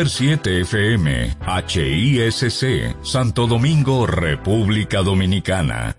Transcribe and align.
Super 0.00 0.08
7 0.08 0.60
FM, 0.62 1.36
HISC, 1.68 2.96
Santo 3.04 3.46
Domingo, 3.46 4.06
República 4.06 5.02
Dominicana. 5.02 5.94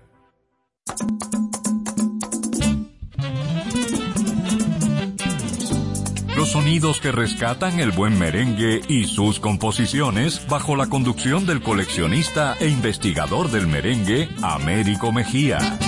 Los 6.34 6.50
sonidos 6.50 7.00
que 7.00 7.12
rescatan 7.12 7.78
el 7.78 7.92
buen 7.92 8.18
merengue 8.18 8.80
y 8.88 9.04
sus 9.04 9.38
composiciones 9.38 10.48
bajo 10.48 10.74
la 10.74 10.88
conducción 10.88 11.46
del 11.46 11.62
coleccionista 11.62 12.56
e 12.58 12.68
investigador 12.68 13.52
del 13.52 13.68
merengue, 13.68 14.28
Américo 14.42 15.12
Mejía. 15.12 15.78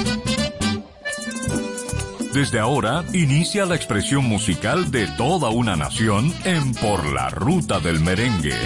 Desde 2.35 2.59
ahora 2.59 3.05
inicia 3.13 3.65
la 3.65 3.77
expresión 3.77 4.25
musical 4.25 4.91
de 4.91 5.07
toda 5.07 5.51
una 5.51 5.77
nación 5.77 6.35
en 6.45 6.75
Por 6.75 7.07
la 7.13 7.31
Ruta 7.31 7.79
del 7.79 8.01
Merengue. 8.01 8.59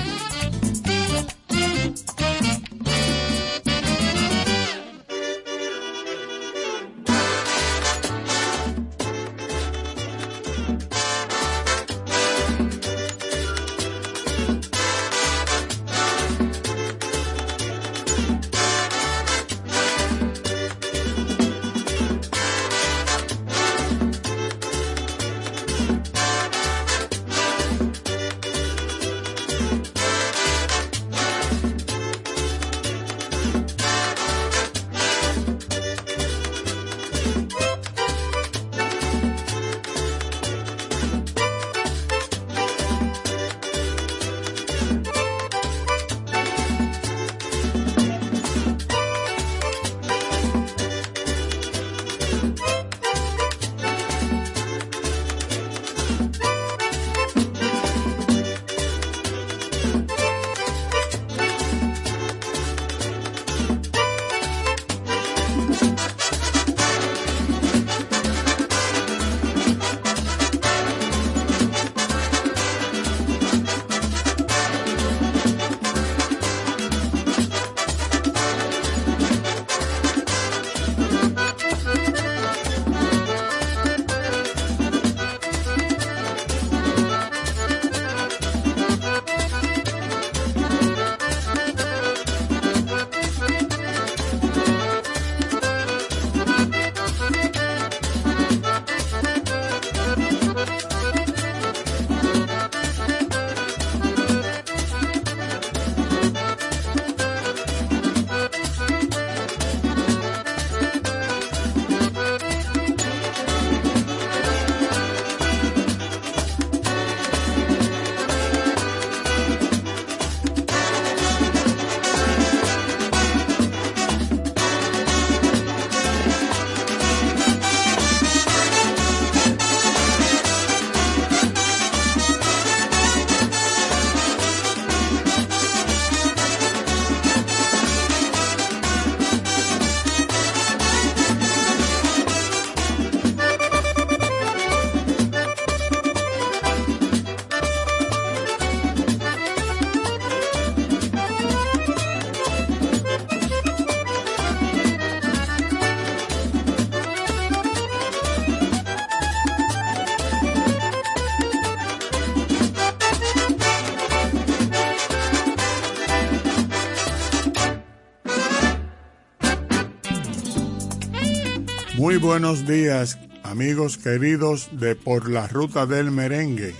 Muy 171.98 172.16
buenos 172.16 172.64
días, 172.64 173.18
amigos 173.42 173.98
queridos 173.98 174.68
de 174.70 174.94
Por 174.94 175.28
la 175.28 175.48
Ruta 175.48 175.84
del 175.84 176.12
Merengue. 176.12 176.72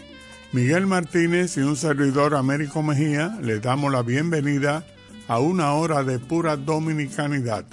Miguel 0.52 0.86
Martínez 0.86 1.56
y 1.56 1.60
un 1.62 1.74
servidor 1.74 2.36
Américo 2.36 2.84
Mejía 2.84 3.36
les 3.42 3.60
damos 3.60 3.90
la 3.90 4.02
bienvenida 4.02 4.86
a 5.26 5.40
una 5.40 5.72
hora 5.72 6.04
de 6.04 6.20
pura 6.20 6.56
dominicanidad. 6.56 7.64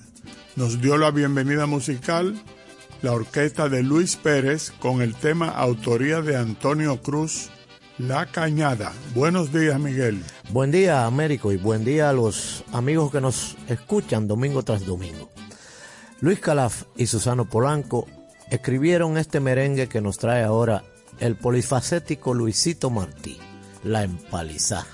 Nos 0.56 0.82
dio 0.82 0.98
la 0.98 1.12
bienvenida 1.12 1.68
musical 1.68 2.34
la 3.04 3.12
orquesta 3.12 3.70
de 3.70 3.84
Luis 3.84 4.16
Pérez 4.16 4.72
con 4.80 5.04
el 5.04 5.14
tema 5.14 5.50
autoría 5.50 6.24
de 6.24 6.38
Antonio 6.38 7.00
Cruz, 7.04 7.52
La 8.00 8.26
Cañada. 8.26 8.92
Buenos 9.14 9.54
días, 9.54 9.80
Miguel. 9.80 10.24
Buen 10.50 10.72
día, 10.72 11.06
Américo, 11.06 11.52
y 11.52 11.58
buen 11.58 11.86
día 11.86 12.10
a 12.10 12.14
los 12.14 12.64
amigos 12.74 13.12
que 13.12 13.22
nos 13.22 13.56
escuchan 13.68 14.28
domingo 14.28 14.64
tras 14.64 14.84
domingo. 14.84 15.30
Luis 16.26 16.40
Calaf 16.40 16.86
y 16.96 17.06
Susano 17.06 17.46
Polanco 17.46 18.08
escribieron 18.50 19.20
este 19.20 19.40
merengue 19.40 19.88
que 19.88 20.02
nos 20.02 20.18
trae 20.18 20.44
ahora 20.44 20.84
el 21.20 21.36
polifacético 21.36 22.34
Luisito 22.34 22.90
Martí, 22.90 23.38
La 23.84 24.02
Empalizá. 24.02 24.88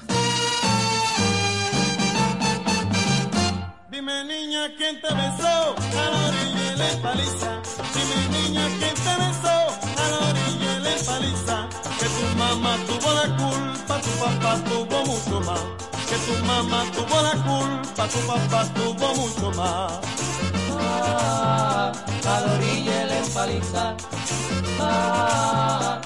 Dime 3.90 4.26
niña 4.26 4.76
quién 4.78 5.00
te 5.00 5.08
besó 5.08 5.48
a 5.48 6.10
la 6.10 6.28
orilla 6.28 6.76
la 6.76 6.92
empaliza. 6.92 7.62
Dime 7.96 8.38
niña 8.38 8.68
quién 8.78 8.94
te 8.94 9.14
besó 9.24 9.56
a 10.02 10.10
la 10.10 10.18
orilla 10.32 10.80
la 10.80 10.98
empaliza. 10.98 11.70
Que 11.98 12.08
tu 12.08 12.38
mamá 12.38 12.78
tuvo 12.88 13.14
la 13.14 13.38
culpa, 13.38 14.02
tu 14.02 14.10
papá 14.20 14.64
tuvo 14.66 15.06
mucho 15.06 15.40
más. 15.50 15.62
Que 16.10 16.18
tu 16.28 16.46
mamá 16.46 16.84
tuvo 16.92 17.22
la 17.22 17.32
culpa, 17.32 18.08
tu 18.10 18.20
papá 18.28 18.74
tuvo 18.74 19.16
mucho 19.16 19.52
más 19.52 20.12
a 21.04 21.92
la 22.46 22.54
orilla 22.54 23.06
la 23.06 23.18
empaliza, 23.18 23.96
a 24.80 26.00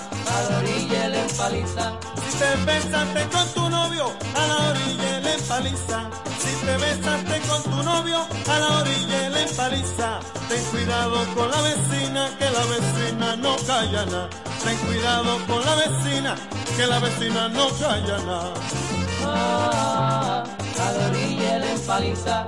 la 0.50 0.58
orilla 0.58 1.10
la 1.10 1.20
empaliza. 1.22 1.94
Si 2.30 2.38
te 2.38 2.56
besaste 2.66 3.28
con 3.30 3.48
tu 3.54 3.70
novio, 3.70 4.06
a 4.36 4.48
la 4.48 4.58
orilla 4.70 5.20
la 5.22 5.34
empaliza. 5.34 6.10
Si 6.40 6.52
te 6.66 6.78
besaste 6.78 7.42
con 7.48 7.64
tu 7.64 7.84
novio, 7.84 8.20
a 8.48 8.60
la 8.60 8.70
orilla 8.80 9.30
la 9.30 9.42
empaliza. 9.42 10.20
Ten 10.50 10.64
cuidado 10.72 11.26
con 11.36 11.50
la 11.50 11.62
vecina, 11.62 12.30
que 12.38 12.50
la 12.50 12.64
vecina 12.74 13.36
no 13.36 13.56
calla 13.68 14.06
nada. 14.06 14.30
Ten 14.64 14.78
cuidado 14.78 15.38
con 15.48 15.66
la 15.66 15.76
vecina, 15.76 16.36
que 16.76 16.86
la 16.88 17.00
vecina 17.00 17.48
no 17.50 17.68
calla 17.80 18.18
nada. 18.30 18.54
a 20.86 20.92
la 20.98 21.08
orilla 21.10 21.60
la 21.60 21.72
empaliza. 21.72 22.48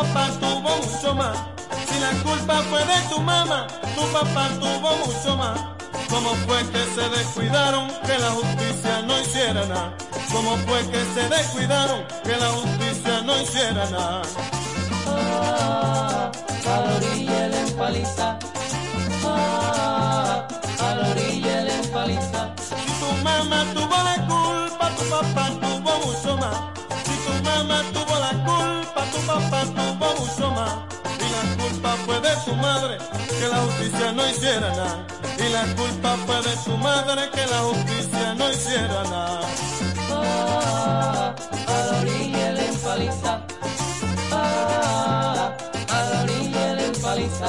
Papá 0.00 0.28
tuvo 0.40 0.60
mucho 0.60 1.14
más. 1.14 1.36
Si 1.88 2.00
la 2.00 2.10
culpa 2.22 2.62
fue 2.70 2.80
de 2.84 2.98
tu 3.10 3.20
mamá, 3.20 3.66
tu 3.94 4.02
papá 4.12 4.48
tuvo 4.58 4.90
mucho 5.04 5.36
más. 5.36 5.60
¿Cómo 6.08 6.30
fue 6.46 6.58
que 6.70 6.82
se 6.94 7.08
descuidaron 7.16 7.88
que 8.06 8.18
la 8.18 8.30
justicia 8.30 9.02
no 9.02 9.20
hiciera 9.20 9.66
nada? 9.66 9.94
¿Cómo 10.32 10.56
fue 10.66 10.80
que 10.90 11.04
se 11.14 11.28
descuidaron 11.28 12.04
que 12.24 12.36
la 12.36 12.48
justicia 12.48 13.22
no 13.22 13.40
hiciera 13.42 13.90
nada? 13.90 14.22
Ah, 15.06 16.30
a 16.66 16.80
la 16.80 16.96
orilla. 16.96 17.30
De 32.30 32.36
tu 32.44 32.54
madre, 32.56 32.98
que 33.38 33.48
la 33.48 33.56
justicia 33.56 34.12
no 34.12 34.28
hiciera 34.28 34.70
nada. 34.70 35.06
Y 35.38 35.48
la 35.52 35.64
culpa 35.74 36.16
fue 36.26 36.36
de 36.42 36.56
tu 36.64 36.76
madre, 36.76 37.22
que 37.30 37.46
la 37.46 37.60
justicia 37.68 38.34
no 38.34 38.50
hiciera 38.50 39.02
nada. 39.04 39.40
Ah, 40.10 41.34
a 41.66 41.86
la 41.86 41.98
orilla 42.00 42.52
la 42.52 42.64
empaliza. 42.66 43.40
Ah, 44.32 45.52
a 45.88 46.04
la 46.10 46.22
orilla 46.22 46.74
la 46.74 46.84
empaliza. 46.84 47.48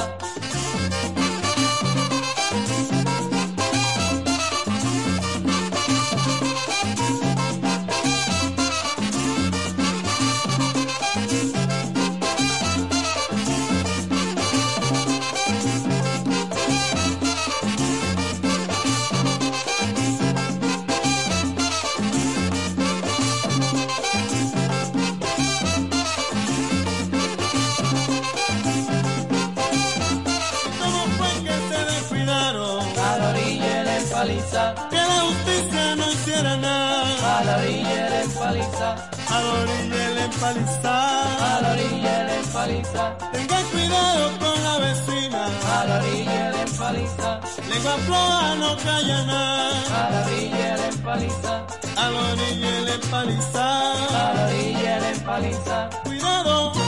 La 39.54 39.62
orilla 39.62 40.08
el 40.08 40.18
empalizar. 40.18 41.42
A 41.42 41.60
la 41.62 41.72
orilla 41.72 42.24
la 42.24 42.34
empaliza. 42.36 43.18
Tenga 43.32 43.62
cuidado 43.72 44.38
con 44.38 44.62
la 44.64 44.78
vecina. 44.78 45.46
A 45.76 45.84
la 45.86 45.96
orilla 45.98 46.50
la 46.50 46.62
empaliza. 46.62 47.40
Lengua 47.68 47.96
floja 48.06 48.54
no 48.56 48.76
calla 48.76 49.24
nada. 49.24 50.06
A 50.06 50.10
la 50.10 50.20
orilla 50.26 50.76
la 50.76 50.86
empaliza. 50.88 51.66
A 51.96 52.10
la 52.10 52.20
orilla 52.32 52.78
el 52.78 52.88
empalizar. 52.88 53.96
A 54.10 54.32
la 54.34 54.46
orilla 54.46 54.98
la 55.00 55.10
empaliza. 55.10 55.90
Cuidado. 56.04 56.81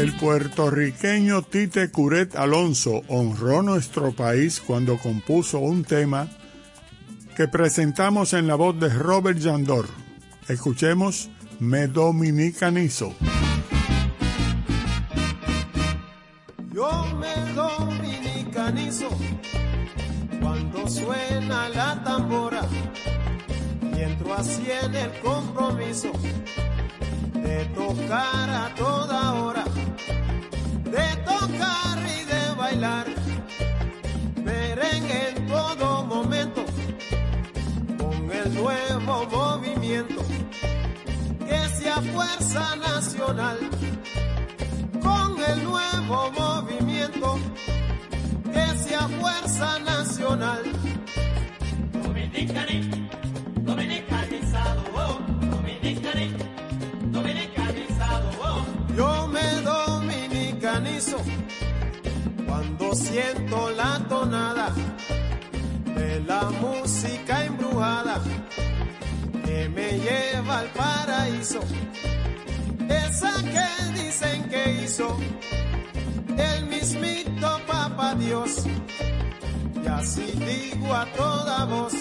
El 0.00 0.14
puertorriqueño 0.14 1.42
Tite 1.42 1.90
Curet 1.90 2.34
Alonso 2.34 3.02
honró 3.08 3.60
nuestro 3.60 4.12
país 4.12 4.58
cuando 4.58 4.96
compuso 4.96 5.58
un 5.58 5.84
tema 5.84 6.26
que 7.36 7.48
presentamos 7.48 8.32
en 8.32 8.46
la 8.46 8.54
voz 8.54 8.80
de 8.80 8.88
Robert 8.88 9.38
Yandor. 9.38 9.86
Escuchemos 10.48 11.28
Me 11.58 11.86
Dominicanizo. 11.86 13.14
Yo 16.72 17.06
me 17.20 17.52
dominicanizo 17.52 19.10
cuando 20.40 20.88
suena 20.88 21.68
la 21.68 22.02
tambora 22.02 22.66
y 23.94 24.00
entro 24.00 24.32
así 24.32 24.66
en 24.82 24.94
el 24.94 25.20
compromiso 25.20 26.10
de 27.50 27.64
tocar 27.74 28.50
a 28.50 28.74
toda 28.76 29.34
hora, 29.34 29.59
de 30.90 31.16
tocar 31.24 31.98
y 32.16 32.24
de 32.24 32.54
bailar 32.56 33.06
merengue 34.44 35.28
en 35.30 35.46
todo 35.46 36.04
momento 36.04 36.64
con 37.98 38.30
el 38.32 38.54
nuevo 38.54 39.26
movimiento 39.26 40.22
que 41.48 41.68
sea 41.78 41.96
fuerza 42.02 42.76
nacional 42.76 43.58
con 45.02 45.36
el 45.50 45.64
nuevo 45.64 46.30
movimiento 46.32 47.38
que 48.52 48.78
sea 48.78 49.08
fuerza 49.08 49.78
nacional. 49.80 50.62
Dominicani, 51.92 53.08
siento 63.20 63.70
la 63.70 63.98
tonada 64.08 64.72
de 65.96 66.20
la 66.20 66.42
música 66.62 67.44
embrujada 67.44 68.20
que 69.44 69.68
me 69.68 69.88
lleva 69.98 70.60
al 70.60 70.68
paraíso. 70.68 71.60
Esa 72.88 73.32
que 73.54 74.00
dicen 74.00 74.48
que 74.48 74.82
hizo 74.82 75.16
el 76.36 76.66
mismito 76.66 77.60
Papa 77.66 78.14
Dios. 78.14 78.64
Y 79.82 79.86
así 79.86 80.26
digo 80.50 80.94
a 80.94 81.04
toda 81.16 81.64
voz, 81.64 81.94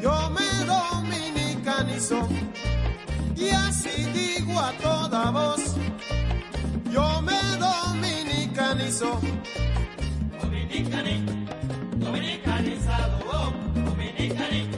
yo 0.00 0.30
me 0.36 0.50
dominicanizo. 0.74 2.28
Y 3.36 3.50
así 3.50 3.96
digo 4.12 4.58
a 4.58 4.72
toda 4.72 5.30
voz, 5.30 5.62
yo 6.90 7.22
me 7.22 7.40
dominicanizo. 7.58 9.20
Dominicani, 10.74 11.22
dominicanizado, 11.98 13.18
oh, 13.32 13.52
dominicani, 13.80 14.68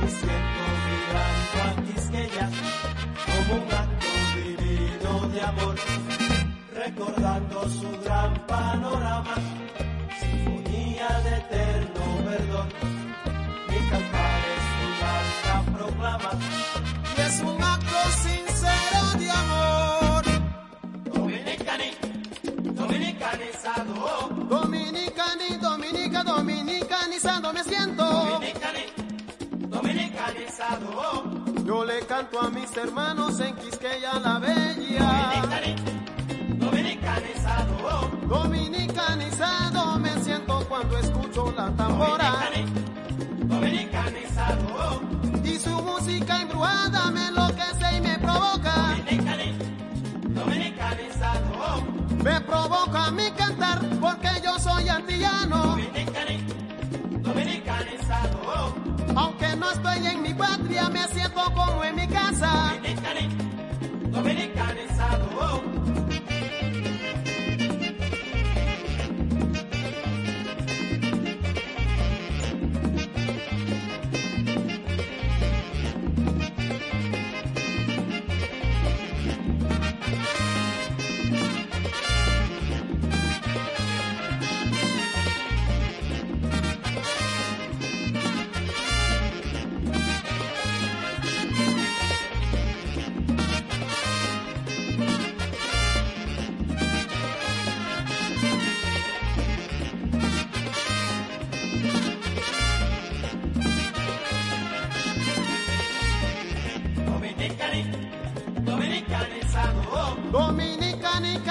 Mi 0.00 0.08
siento 0.08 0.62
mirando 0.86 1.56
a 1.62 1.82
Quisqueya 1.84 2.48
como 3.26 3.62
un 3.62 3.72
acto 3.72 4.06
divino 4.36 5.28
de 5.28 5.40
amor, 5.42 5.76
recordando 6.74 7.68
su 7.68 7.90
gran 8.02 8.34
panorama, 8.46 9.34
canto 32.20 32.40
a 32.40 32.50
mis 32.50 32.76
hermanos 32.76 33.40
en 33.40 33.56
Quisqueya 33.56 34.18
la 34.20 34.38
Bella. 34.38 35.42
Dominicanizado, 36.58 38.10
Dominicanizado 38.28 39.98
me 39.98 40.10
siento 40.22 40.62
cuando 40.68 40.98
escucho 40.98 41.50
la 41.56 41.70
tambora. 41.70 42.19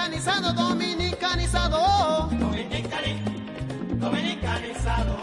Dominicanizado, 0.10 0.54
dominicanizado. 0.54 1.78
dominicani, 2.32 3.22
dominicanizado, 4.00 5.16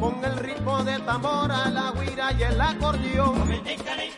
Con 0.00 0.24
el 0.24 0.36
ritmo 0.38 0.82
de 0.82 0.98
tambora, 1.00 1.70
la 1.70 1.92
guira 1.92 2.32
y 2.32 2.42
el 2.42 2.60
acordeón. 2.60 3.38
dominicani, 3.38 4.10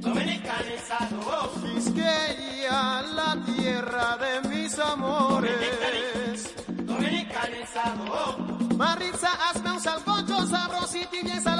dominicanizado, 0.00 1.52
Quisqueya, 1.62 3.02
la 3.02 3.36
tierra 3.44 4.16
de 4.16 4.48
mis 4.48 4.78
amores. 4.78 6.54
dominicanizado, 6.86 8.38
Maritza, 8.78 9.28
hazme 9.50 9.72
un 9.72 9.80
salcocho 9.80 10.46
sabrosito 10.46 11.16
y 11.16 11.22
bien 11.22 11.42
saladito. 11.42 11.57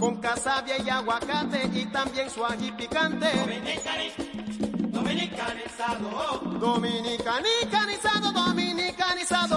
Con 0.00 0.16
casabia 0.16 0.76
y 0.82 0.88
aguacate 0.88 1.68
y 1.74 1.84
también 1.86 2.30
su 2.30 2.42
ají 2.44 2.72
picante. 2.72 3.26
dominicani, 3.36 4.10
dominicanizado, 4.90 6.40
Dominicanizado, 6.58 8.32
dominicanizado. 8.32 8.32
dominicanizado, 8.32 9.56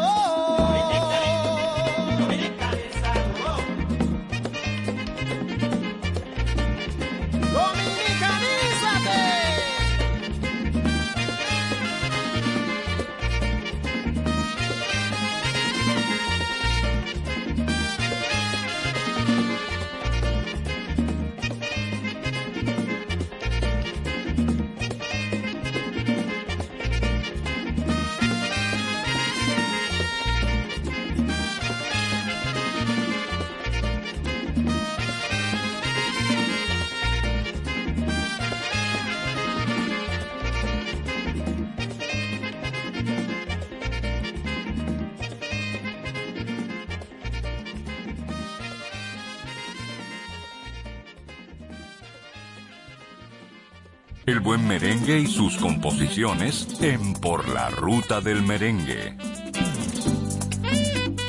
buen 54.53 54.67
merengue 54.67 55.17
y 55.17 55.25
sus 55.25 55.57
composiciones 55.57 56.67
en 56.79 57.13
Por 57.13 57.49
la 57.49 57.71
Ruta 57.71 58.21
del 58.21 58.43
Merengue. 58.43 59.17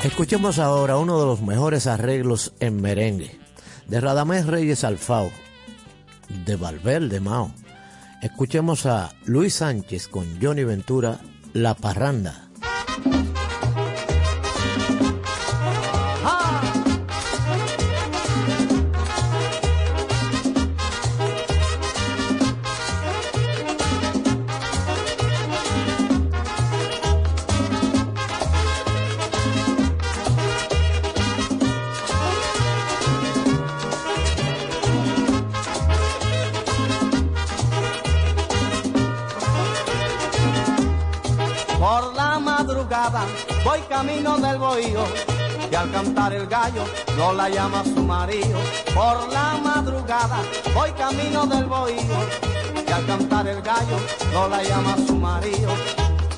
Escuchemos 0.03 0.59
ahora 0.59 0.97
uno 0.97 1.19
de 1.19 1.25
los 1.25 1.41
mejores 1.41 1.87
arreglos 1.87 2.53
en 2.59 2.79
merengue, 2.79 3.39
de 3.87 3.99
Radamés 3.99 4.45
Reyes 4.45 4.83
Alfao, 4.83 5.31
de 6.45 6.55
Valverde 6.55 7.19
Mao. 7.19 7.51
Escuchemos 8.21 8.85
a 8.85 9.11
Luis 9.25 9.55
Sánchez 9.55 10.07
con 10.07 10.39
Johnny 10.39 10.63
Ventura, 10.63 11.19
La 11.53 11.73
Parranda. 11.73 12.44
Al 45.85 45.91
cantar 45.91 46.33
el 46.33 46.47
gallo 46.47 46.83
no 47.15 47.33
la 47.33 47.47
llama 47.49 47.83
su 47.83 48.01
marido. 48.01 48.59
Por 48.93 49.31
la 49.31 49.57
madrugada 49.63 50.39
voy 50.73 50.91
camino 50.93 51.45
del 51.45 51.65
bohío 51.65 52.17
y 52.87 52.91
al 52.91 53.05
cantar 53.05 53.47
el 53.47 53.61
gallo 53.61 53.97
no 54.33 54.47
la 54.47 54.63
llama 54.63 54.95
su 55.05 55.15
marido. 55.15 55.71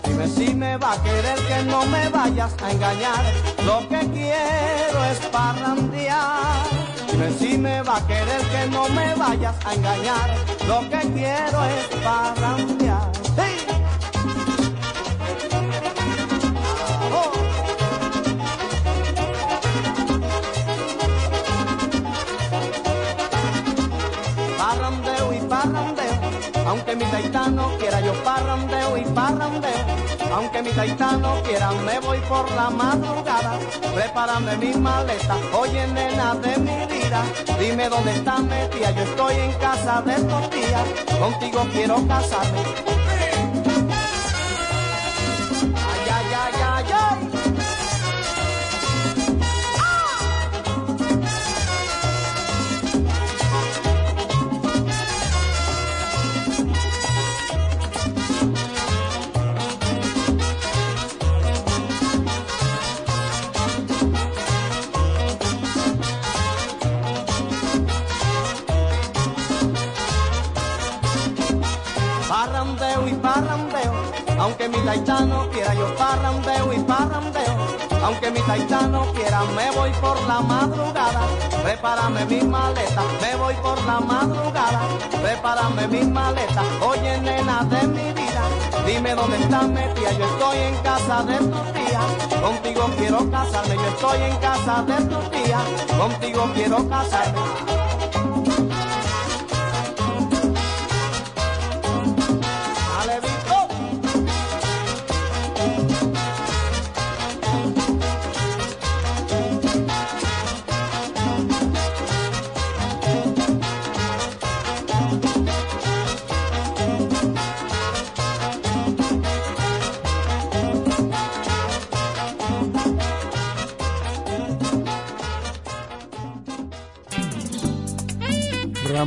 Dime 0.03 0.27
si 0.27 0.53
me 0.53 0.77
va 0.77 0.93
a 0.93 1.03
querer 1.03 1.39
que 1.47 1.63
no 1.63 1.85
me 1.85 2.09
vayas 2.09 2.53
a 2.61 2.71
engañar. 2.71 3.23
Lo 3.65 3.79
que 3.87 3.99
quiero 4.11 5.03
es 5.11 5.19
parrandear. 5.31 6.65
Dime 7.11 7.31
si 7.39 7.57
me 7.57 7.81
va 7.83 7.97
a 7.97 8.07
querer 8.07 8.41
que 8.51 8.67
no 8.69 8.89
me 8.89 9.15
vayas 9.15 9.55
a 9.65 9.73
engañar. 9.73 10.29
Lo 10.67 10.79
que 10.89 10.99
quiero 11.13 11.63
es 11.63 11.85
parrandear. 12.03 12.86
Aunque 26.87 27.05
mi 27.05 27.11
taitano 27.11 27.77
quiera 27.79 27.99
yo 27.99 28.13
parrandeo 28.23 28.97
y 28.97 29.03
parrandeo, 29.13 29.85
aunque 30.33 30.61
mi 30.61 30.69
taitano 30.69 31.33
quiera 31.43 31.71
me 31.71 31.99
voy 31.99 32.17
por 32.29 32.49
la 32.51 32.69
madrugada, 32.69 33.59
prepárame 33.93 34.55
mi 34.55 34.73
maleta, 34.73 35.35
oye 35.59 35.85
nena 35.87 36.35
de 36.35 36.57
mi 36.57 36.85
vida, 36.85 37.23
dime 37.59 37.89
dónde 37.89 38.11
está 38.11 38.37
metida, 38.37 38.91
yo 38.91 39.03
estoy 39.03 39.35
en 39.35 39.51
casa 39.59 40.01
de 40.01 40.13
estos 40.13 40.49
días, 40.51 40.87
contigo 41.19 41.67
quiero 41.73 42.07
casarme. 42.07 42.86
Parrandeo 75.95 76.73
y 76.73 76.79
parrandeo. 76.79 77.77
Aunque 78.03 78.31
mi 78.31 78.39
taitano 78.41 79.05
quiera, 79.13 79.41
me 79.55 79.71
voy 79.71 79.91
por 80.01 80.21
la 80.27 80.39
madrugada. 80.41 81.21
Prepárame 81.63 82.25
mi 82.25 82.41
maleta, 82.41 83.03
me 83.21 83.35
voy 83.35 83.53
por 83.55 83.83
la 83.85 83.99
madrugada. 83.99 84.81
Prepárame 85.21 85.87
mi 85.87 86.03
maleta, 86.03 86.63
oye 86.81 87.17
nena 87.19 87.63
de 87.63 87.87
mi 87.87 88.13
vida. 88.13 88.43
Dime 88.85 89.15
dónde 89.15 89.37
estás 89.37 89.67
metida, 89.67 90.11
yo 90.13 90.25
estoy 90.25 90.57
en 90.57 90.75
casa 90.77 91.23
de 91.23 91.37
tu 91.37 91.59
tía. 91.73 92.01
Contigo 92.41 92.89
quiero 92.97 93.29
casarme, 93.29 93.75
yo 93.75 93.87
estoy 93.87 94.21
en 94.21 94.37
casa 94.37 94.83
de 94.83 95.05
tu 95.05 95.19
tía. 95.29 95.59
Contigo 95.97 96.49
quiero 96.53 96.87
casarme. 96.87 97.96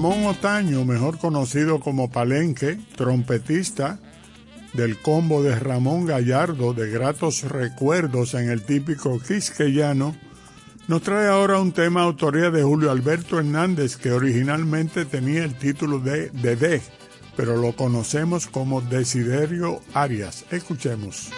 Ramón 0.01 0.25
Otaño, 0.25 0.87
mejor 0.87 1.19
conocido 1.19 1.79
como 1.79 2.11
Palenque, 2.11 2.81
trompetista 2.97 3.99
del 4.73 4.97
combo 4.97 5.43
de 5.43 5.55
Ramón 5.55 6.07
Gallardo 6.07 6.73
de 6.73 6.89
gratos 6.89 7.43
recuerdos 7.43 8.33
en 8.33 8.49
el 8.49 8.63
típico 8.63 9.21
quisqueyano, 9.21 10.17
nos 10.89 11.03
trae 11.03 11.29
ahora 11.29 11.61
un 11.61 11.73
tema 11.73 12.01
autoría 12.01 12.51
de 12.51 12.63
Julio 12.63 12.91
Alberto 12.91 13.39
Hernández 13.39 13.99
que 13.99 14.11
originalmente 14.11 15.05
tenía 15.05 15.45
el 15.45 15.55
título 15.55 15.99
de 15.99 16.31
Dedé, 16.31 16.81
pero 17.37 17.57
lo 17.57 17.77
conocemos 17.77 18.47
como 18.47 18.81
Desiderio 18.81 19.83
Arias. 19.93 20.47
Escuchemos. 20.51 21.31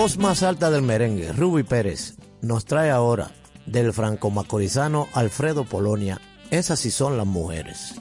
Voz 0.00 0.16
más 0.16 0.42
alta 0.42 0.70
del 0.70 0.80
merengue, 0.80 1.30
Ruby 1.30 1.62
Pérez, 1.62 2.14
nos 2.40 2.64
trae 2.64 2.90
ahora 2.90 3.32
del 3.66 3.92
franco-macorizano 3.92 5.08
Alfredo 5.12 5.64
Polonia. 5.64 6.18
Esas 6.50 6.80
sí 6.80 6.90
son 6.90 7.18
las 7.18 7.26
mujeres. 7.26 7.94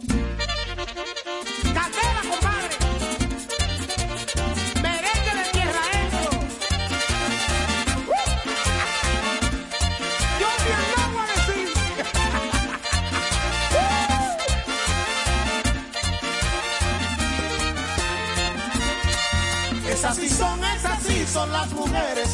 Esas 19.91 20.15
sí 20.15 20.29
son, 20.29 20.63
esas 20.63 20.88
son 21.29 21.51
las 21.51 21.71
mujeres. 21.71 22.29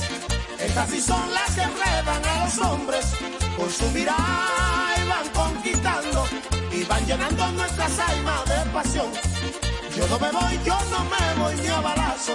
Estas 0.59 0.89
sí 0.89 1.01
son 1.01 1.33
las 1.33 1.53
que 1.53 1.61
enredan 1.61 2.25
a 2.25 2.45
los 2.45 2.57
hombres. 2.59 3.05
Con 3.57 3.69
su 3.69 3.85
mirada 3.91 4.95
y 4.97 5.07
van 5.07 5.29
conquistando 5.29 6.25
y 6.71 6.83
van 6.83 7.05
llenando 7.05 7.51
nuestras 7.51 7.99
almas 7.99 8.45
de 8.45 8.71
pasión. 8.71 9.11
Yo 9.97 10.07
no 10.07 10.19
me 10.19 10.31
voy, 10.31 10.59
yo 10.65 10.77
no 10.91 10.99
me 11.13 11.41
voy 11.41 11.55
ni 11.61 11.67
a 11.67 11.79
balazo. 11.81 12.33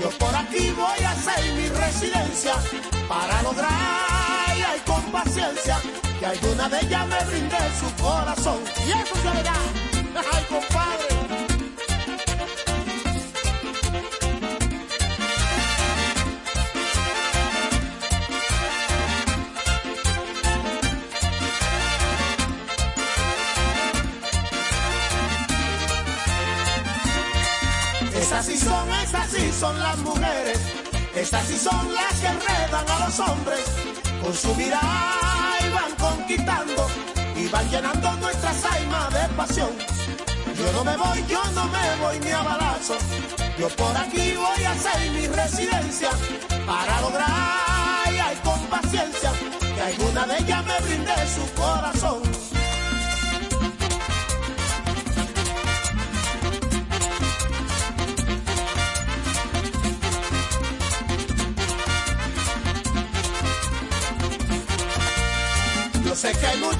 Yo 0.00 0.10
por 0.18 0.34
aquí 0.34 0.70
voy 0.70 1.04
a 1.04 1.10
hacer 1.10 1.52
mi 1.54 1.68
residencia 1.68 2.54
para 3.08 3.42
lograr 3.42 4.58
y 4.58 4.62
hay 4.62 4.80
con 4.80 5.02
paciencia 5.12 5.78
que 6.18 6.26
alguna 6.26 6.68
de 6.68 6.80
ellas 6.80 7.06
me 7.06 7.24
brinde 7.26 7.58
su 7.80 8.02
corazón. 8.02 8.58
Y 8.86 8.90
eso 8.90 9.14
se 9.22 9.30
verá. 9.36 9.54
Ay, 10.32 10.44
compadre. 10.48 11.01
Esas 31.22 31.46
sí 31.46 31.56
son 31.56 31.94
las 31.94 32.18
que 32.18 32.26
enredan 32.26 32.90
a 32.90 33.06
los 33.06 33.20
hombres. 33.20 33.64
Con 34.20 34.34
su 34.34 34.52
mirada 34.56 35.56
y 35.64 35.70
van 35.70 35.94
conquistando 35.94 36.88
y 37.36 37.46
van 37.46 37.70
llenando 37.70 38.16
nuestras 38.16 38.64
almas 38.64 39.14
de 39.14 39.28
pasión. 39.36 39.70
Yo 40.58 40.72
no 40.72 40.84
me 40.84 40.96
voy, 40.96 41.24
yo 41.28 41.40
no 41.54 41.64
me 41.66 41.96
voy 42.02 42.18
ni 42.18 42.30
a 42.32 42.42
balazo. 42.42 42.96
Yo 43.56 43.68
por 43.68 43.96
aquí 43.96 44.34
voy 44.34 44.64
a 44.64 44.72
hacer 44.72 45.10
mi 45.12 45.28
residencia 45.28 46.10
para 46.66 47.00
lograr 47.02 48.32
y 48.32 48.36
con 48.44 48.60
paciencia 48.66 49.30
que 49.60 49.80
alguna 49.80 50.26
de 50.26 50.38
ellas 50.38 50.64
me 50.66 50.80
brinde 50.80 51.14
su 51.28 51.54
corazón. 51.54 52.51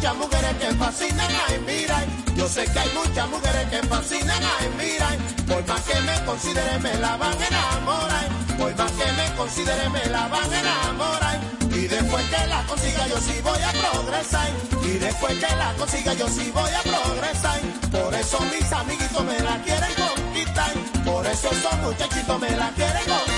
Muchas 0.02 0.16
mujeres 0.16 0.56
que 0.56 0.74
fascinan, 0.74 1.30
ay, 1.46 1.64
mira. 1.64 2.04
Yo 2.34 2.48
sé 2.48 2.64
que 2.64 2.78
hay 2.80 2.90
muchas 2.92 3.28
mujeres 3.28 3.68
que 3.70 3.86
fascinan, 3.86 4.42
ay, 4.42 4.68
mira. 4.76 5.08
Por 5.46 5.64
más 5.68 5.80
que 5.82 6.00
me 6.00 6.24
considere, 6.24 6.78
me 6.80 6.94
la 6.94 7.16
van 7.16 7.40
a 7.40 7.46
enamorar. 7.46 8.28
Por 8.58 8.74
más 8.74 8.90
que 8.90 9.12
me 9.12 9.36
considere, 9.36 9.88
me 9.90 10.04
la 10.06 10.26
van 10.26 10.52
a 10.52 10.60
enamorar. 10.60 11.40
Y 11.70 11.86
después 11.86 12.24
que 12.24 12.46
la 12.48 12.64
consiga, 12.64 13.06
yo 13.06 13.16
sí 13.18 13.40
voy 13.44 13.62
a 13.62 13.70
progresar. 13.70 14.50
Y 14.82 14.98
después 14.98 15.38
que 15.38 15.56
la 15.56 15.72
consiga, 15.74 16.14
yo 16.14 16.28
sí 16.28 16.50
voy 16.52 16.70
a 16.72 16.82
progresar. 16.82 17.60
Por 17.92 18.14
eso 18.14 18.40
mis 18.40 18.72
amiguitos 18.72 19.24
me 19.24 19.38
la 19.38 19.56
quieren 19.62 19.94
conquistar. 19.94 20.72
Por 21.04 21.26
eso 21.28 21.48
esos 21.52 21.78
muchachitos 21.78 22.40
me 22.40 22.50
la 22.50 22.70
quieren 22.70 23.04
conquistar. 23.04 23.31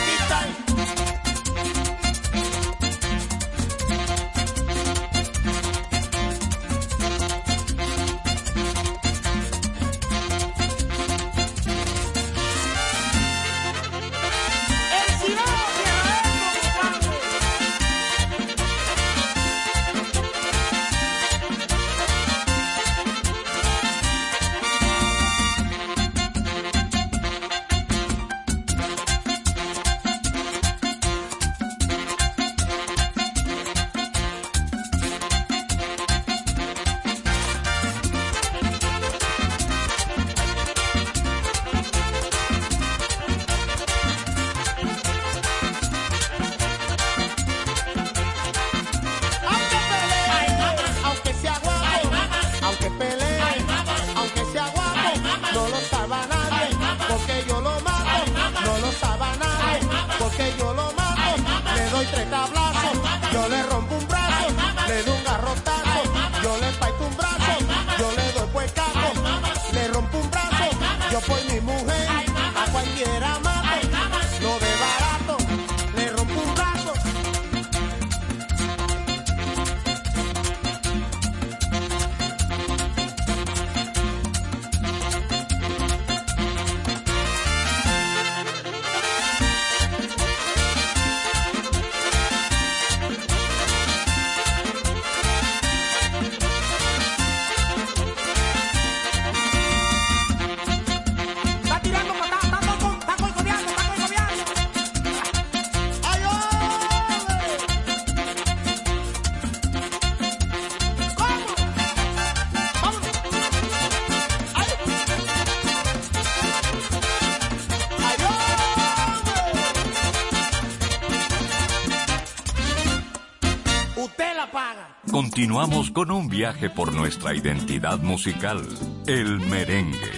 Continuamos 125.14 125.92
con 125.92 126.10
un 126.10 126.28
viaje 126.28 126.68
por 126.68 126.92
nuestra 126.92 127.36
identidad 127.36 128.00
musical, 128.00 128.66
el 129.06 129.38
merengue. 129.48 130.10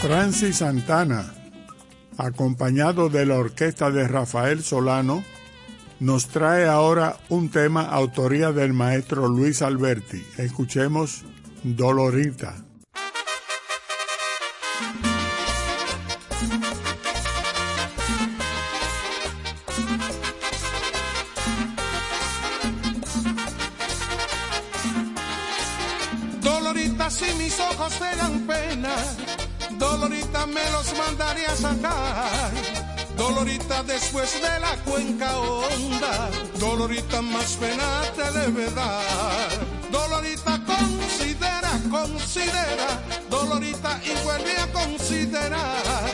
Francis 0.00 0.58
Santana, 0.58 1.34
acompañado 2.16 3.08
de 3.08 3.26
la 3.26 3.38
orquesta 3.38 3.90
de 3.90 4.06
Rafael 4.06 4.62
Solano, 4.62 5.24
nos 5.98 6.28
trae 6.28 6.68
ahora 6.68 7.16
un 7.28 7.48
tema 7.48 7.82
autoría 7.82 8.52
del 8.52 8.72
maestro 8.72 9.26
Luis 9.26 9.60
Alberti. 9.60 10.24
Escuchemos 10.38 11.24
Dolorita. 11.64 12.69
Dolorita 33.16 33.82
después 33.82 34.40
de 34.40 34.60
la 34.60 34.74
cuenca 34.84 35.38
honda, 35.38 36.30
Dolorita 36.58 37.20
más 37.20 37.56
pena 37.56 38.02
te 38.16 38.38
debe 38.38 38.70
dar. 38.70 39.48
Dolorita 39.90 40.60
considera, 40.64 41.72
considera, 41.90 43.02
Dolorita 43.28 44.00
y 44.04 44.24
vuelve 44.24 44.56
a 44.56 44.72
considerar. 44.72 46.10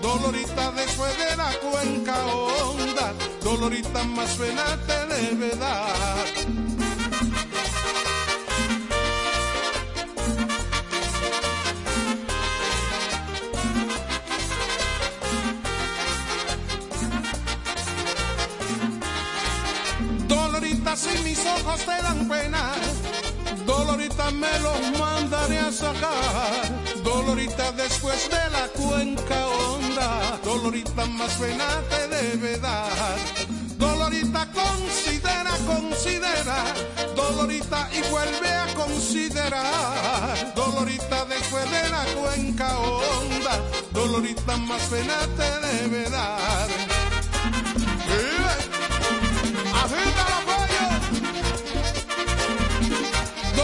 Dolorita 0.00 0.70
después 0.72 1.18
de 1.18 1.36
la 1.36 1.52
cuenca 1.58 2.26
honda, 2.26 3.12
Dolorita 3.42 4.04
más 4.04 4.30
pena 4.36 4.78
te 4.86 5.14
debe 5.14 5.56
dar. 5.56 6.63
Ojos 21.46 21.80
te 21.80 22.02
dan 22.02 22.26
pena, 22.28 22.72
Dolorita 23.66 24.30
me 24.30 24.58
los 24.60 24.98
mandaré 24.98 25.58
a 25.58 25.70
sacar. 25.70 27.02
Dolorita 27.02 27.72
después 27.72 28.30
de 28.30 28.50
la 28.50 28.68
cuenca 28.68 29.46
honda, 29.48 30.40
Dolorita 30.42 31.04
más 31.06 31.32
pena 31.34 31.66
te 31.90 32.08
debe 32.08 32.58
dar. 32.58 33.16
Dolorita 33.76 34.48
considera, 34.52 35.50
considera, 35.66 36.64
Dolorita 37.14 37.90
y 37.92 38.00
vuelve 38.10 38.48
a 38.48 38.66
considerar. 38.74 40.54
Dolorita 40.54 41.24
después 41.26 41.70
de 41.70 41.88
la 41.90 42.04
cuenca 42.20 42.78
honda, 42.78 43.60
Dolorita 43.92 44.56
más 44.56 44.82
pena 44.84 45.18
te 45.36 45.66
debe 45.66 46.08
dar. 46.08 47.03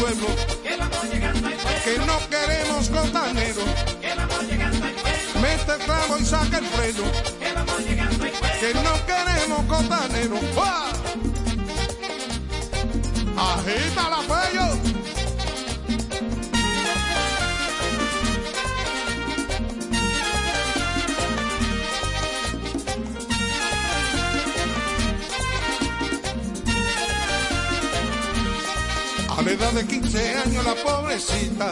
Que 0.00 1.98
no 1.98 2.18
queremos 2.30 2.88
costanero. 2.88 3.60
Mete 5.42 5.72
el 5.72 5.78
clavo 5.84 6.18
y 6.18 6.24
saca 6.24 6.56
el 6.56 6.64
freno. 6.64 7.04
Que 8.60 8.74
no 8.74 8.94
queremos 9.04 9.66
costanero. 9.66 10.40
¡Uah! 10.56 10.92
Agita 13.36 14.08
la 14.08 14.20
pello. 14.22 14.89
Edad 29.60 29.72
de 29.72 29.86
15 29.86 30.36
años 30.38 30.64
la 30.64 30.74
pobrecita 30.74 31.70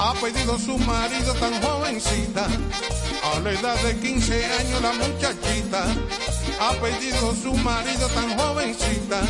ha 0.00 0.14
pedido 0.14 0.58
su 0.58 0.78
marido 0.78 1.34
tan 1.34 1.60
jovencita. 1.62 2.46
A 3.22 3.40
la 3.40 3.50
edad 3.50 3.76
de 3.82 3.96
15 3.98 4.44
años 4.44 4.80
la 4.80 4.92
muchachita 4.92 5.84
ha 6.58 6.72
pedido 6.80 7.34
su 7.34 7.52
marido 7.54 8.08
tan 8.08 8.38
jovencita. 8.38 9.20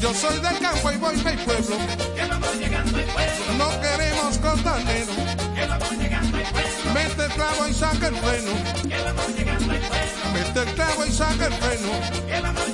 Yo 0.00 0.14
soy 0.14 0.38
del 0.40 0.58
campo 0.60 0.92
y 0.92 0.96
voy 0.96 1.16
del 1.16 1.38
pueblo. 1.40 1.76
No 3.58 3.68
queremos 3.80 4.38
costanero. 4.38 5.12
Mete 6.94 7.24
el 7.24 7.32
clavo 7.32 7.68
y 7.68 7.74
saca 7.74 8.08
el 8.08 8.16
freno. 8.16 8.52
Mete 10.32 10.60
el 10.62 10.74
clavo 10.74 11.04
y 11.04 11.12
saca 11.12 11.46
el 11.46 11.52
freno. 11.52 12.69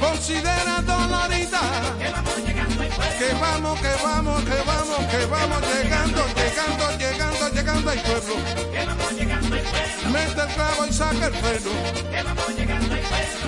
Considera 0.00 0.82
dolorita. 0.82 1.60
Que 3.18 3.34
vamos, 3.34 3.78
que 3.80 3.94
vamos, 4.02 4.42
que 4.44 4.62
vamos, 4.66 4.98
que 5.10 5.26
vamos 5.26 5.60
llegando, 5.72 6.24
llegando, 6.34 6.90
llegando, 6.98 7.48
llegando 7.50 7.90
al 7.90 8.00
pueblo. 8.00 8.34
Mete 10.10 10.40
el 10.40 10.48
clavo 10.54 10.86
y 10.86 10.92
saca 10.92 11.26
el 11.26 11.34
freno. 11.34 11.70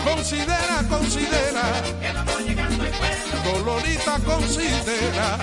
Considera, 0.05 0.85
considera. 0.89 1.63
Dolorita 3.45 4.19
considera. 4.25 5.39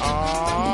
¡Abre! 0.00 0.67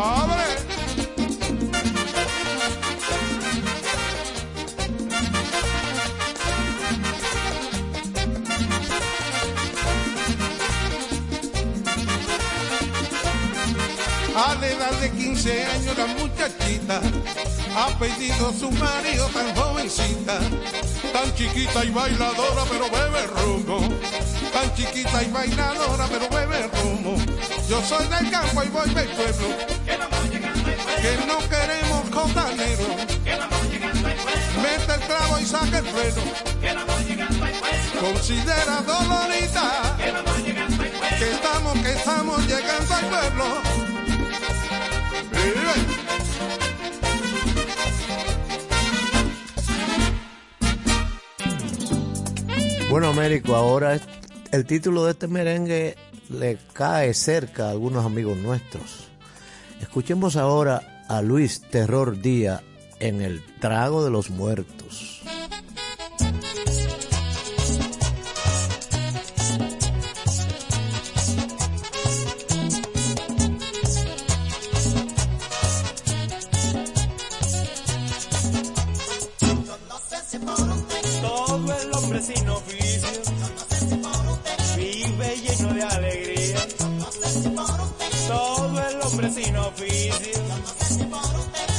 15 15.44 15.62
años 15.62 15.98
la 15.98 16.06
muchachita 16.06 17.02
ha 17.76 17.98
pedido 17.98 18.50
su 18.58 18.70
marido 18.70 19.26
tan 19.26 19.54
jovencita, 19.54 20.40
tan 21.12 21.34
chiquita 21.34 21.84
y 21.84 21.90
bailadora 21.90 22.62
pero 22.70 22.88
bebe 22.88 23.26
rumbo, 23.26 23.78
tan 24.54 24.74
chiquita 24.74 25.22
y 25.22 25.30
bailadora 25.30 26.06
pero 26.06 26.30
bebe 26.30 26.66
rumbo. 26.68 27.16
Yo 27.68 27.82
soy 27.82 28.06
del 28.06 28.30
campo 28.30 28.62
y 28.64 28.68
voy 28.68 28.88
del 28.88 29.08
pueblo, 29.08 29.48
que 31.02 31.26
no 31.26 31.38
queremos 31.50 32.08
costanero. 32.10 32.86
Mete 34.62 34.94
el 34.94 35.00
clavo 35.00 35.40
y 35.40 35.44
saca 35.44 35.78
el 35.78 35.84
freno. 35.84 36.22
Considera 38.00 38.82
dolorita 38.86 39.96
que 41.18 41.30
estamos, 41.30 41.78
que 41.80 41.92
estamos 41.92 42.46
llegando 42.46 42.94
al 42.94 43.04
pueblo. 43.10 43.83
Bueno, 52.94 53.08
Américo, 53.08 53.56
ahora 53.56 53.98
el 54.52 54.66
título 54.66 55.04
de 55.04 55.10
este 55.10 55.26
merengue 55.26 55.96
le 56.28 56.58
cae 56.72 57.12
cerca 57.12 57.66
a 57.66 57.70
algunos 57.70 58.06
amigos 58.06 58.36
nuestros. 58.36 59.08
Escuchemos 59.80 60.36
ahora 60.36 61.04
a 61.08 61.20
Luis 61.20 61.60
Terror 61.60 62.20
Díaz 62.20 62.62
en 63.00 63.20
El 63.20 63.42
Trago 63.58 64.04
de 64.04 64.10
los 64.10 64.30
Muertos. 64.30 65.22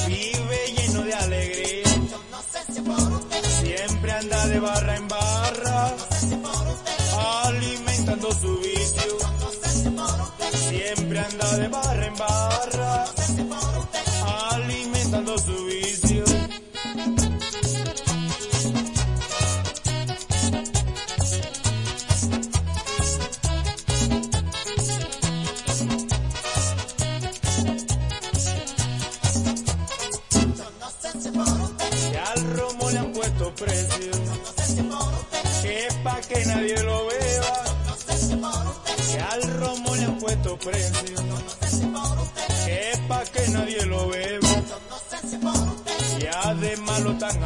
Vive 0.07 0.59
lleno 0.75 1.01
de 1.03 1.13
alegría. 1.13 1.83
Siempre 3.61 4.11
anda 4.11 4.47
de 4.47 4.59
barra 4.59 4.95
en 4.95 5.07
barra, 5.07 5.95
alimentando 7.43 8.31
su 8.33 8.57
vicio. 8.59 9.17
Siempre 10.69 11.19
anda 11.19 11.57
de 11.57 11.67
barra, 11.67 11.94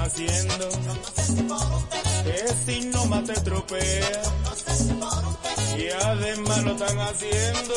haciendo. 0.09 0.69
Que 2.23 2.53
si 2.65 2.85
no 2.87 3.05
más 3.05 3.23
te 3.25 3.33
tropea. 3.41 4.21
Y 5.77 5.89
además 6.03 6.63
lo 6.63 6.71
están 6.71 6.99
haciendo. 6.99 7.75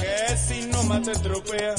Que 0.00 0.36
si 0.36 0.66
no 0.66 0.82
más 0.84 1.02
te 1.02 1.12
tropea. 1.12 1.74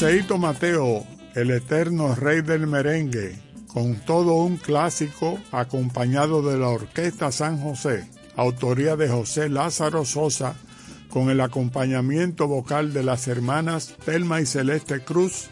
Joseito 0.00 0.38
Mateo, 0.38 1.04
el 1.34 1.50
eterno 1.50 2.14
rey 2.14 2.40
del 2.40 2.68
merengue, 2.68 3.36
con 3.66 3.96
todo 3.96 4.34
un 4.34 4.56
clásico 4.56 5.40
acompañado 5.50 6.40
de 6.40 6.56
la 6.56 6.68
Orquesta 6.68 7.32
San 7.32 7.60
José, 7.60 8.08
autoría 8.36 8.94
de 8.94 9.08
José 9.08 9.48
Lázaro 9.48 10.04
Sosa, 10.04 10.54
con 11.10 11.30
el 11.30 11.40
acompañamiento 11.40 12.46
vocal 12.46 12.92
de 12.92 13.02
las 13.02 13.26
hermanas 13.26 13.96
Telma 14.04 14.40
y 14.40 14.46
Celeste 14.46 15.00
Cruz, 15.00 15.50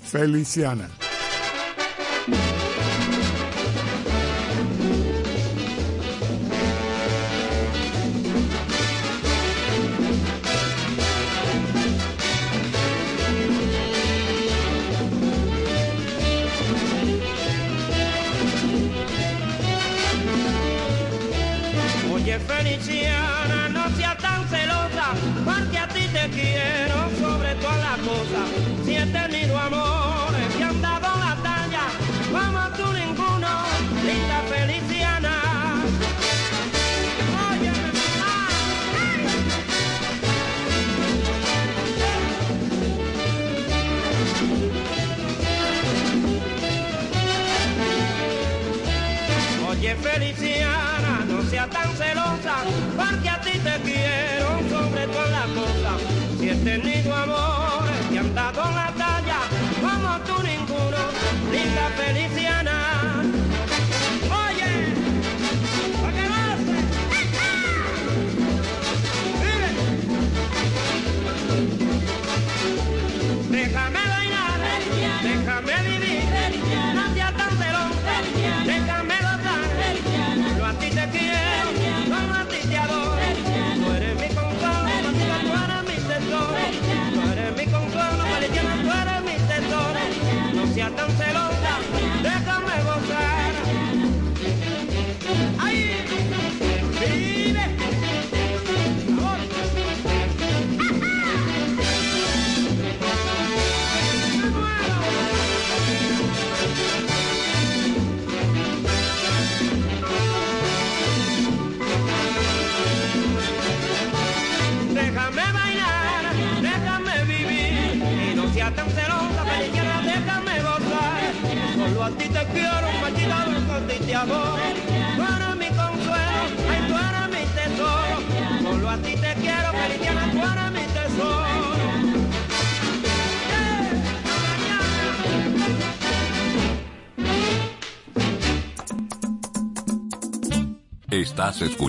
Feliciana. 0.00 0.88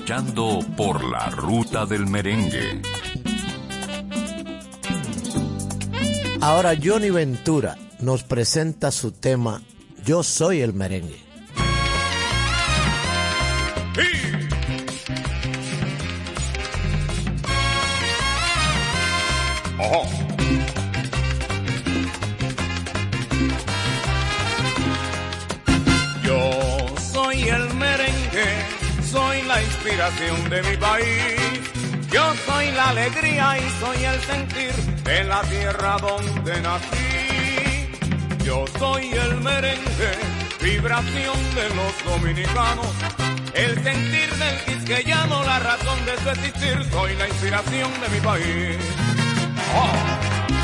Escuchando 0.08 0.60
por 0.78 1.03
la 1.03 1.30
ruta 1.30 1.86
del 1.86 2.08
merengue. 2.08 2.82
Ahora 6.39 6.76
Johnny 6.82 7.10
Ventura 7.10 7.78
nos 7.99 8.24
presenta 8.24 8.91
su 8.91 9.12
tema 9.12 9.62
Yo 10.05 10.24
soy 10.24 10.62
el 10.62 10.72
merengue. 10.74 11.28
Inspiración 30.08 30.49
de 30.49 30.64
mi 30.64 30.78
país. 30.78 31.72
Yo 32.12 32.34
soy 32.45 32.72
la 32.72 32.89
alegría 32.89 33.58
y 33.58 33.70
soy 33.80 34.03
el 34.05 34.22
sentir 34.22 34.74
de 35.03 35.24
la 35.26 35.41
tierra 35.41 35.97
donde 35.99 36.62
nací. 36.62 37.89
Yo 38.43 38.66
soy 38.80 39.12
el 39.12 39.41
merengue, 39.41 40.12
vibración 40.62 41.38
de 41.55 41.70
los 41.76 42.05
dominicanos. 42.05 42.93
El 43.53 43.84
sentir 43.84 44.34
del 44.36 44.58
quisqueyano, 44.66 45.43
la 45.43 45.60
razón 45.60 46.05
de 46.05 46.18
su 46.22 46.30
existir. 46.30 46.86
Soy 46.91 47.16
la 47.16 47.28
inspiración 47.28 47.91
de 48.01 48.10
mi 48.10 48.22
país. 48.22 48.78
Oh. 49.76 50.57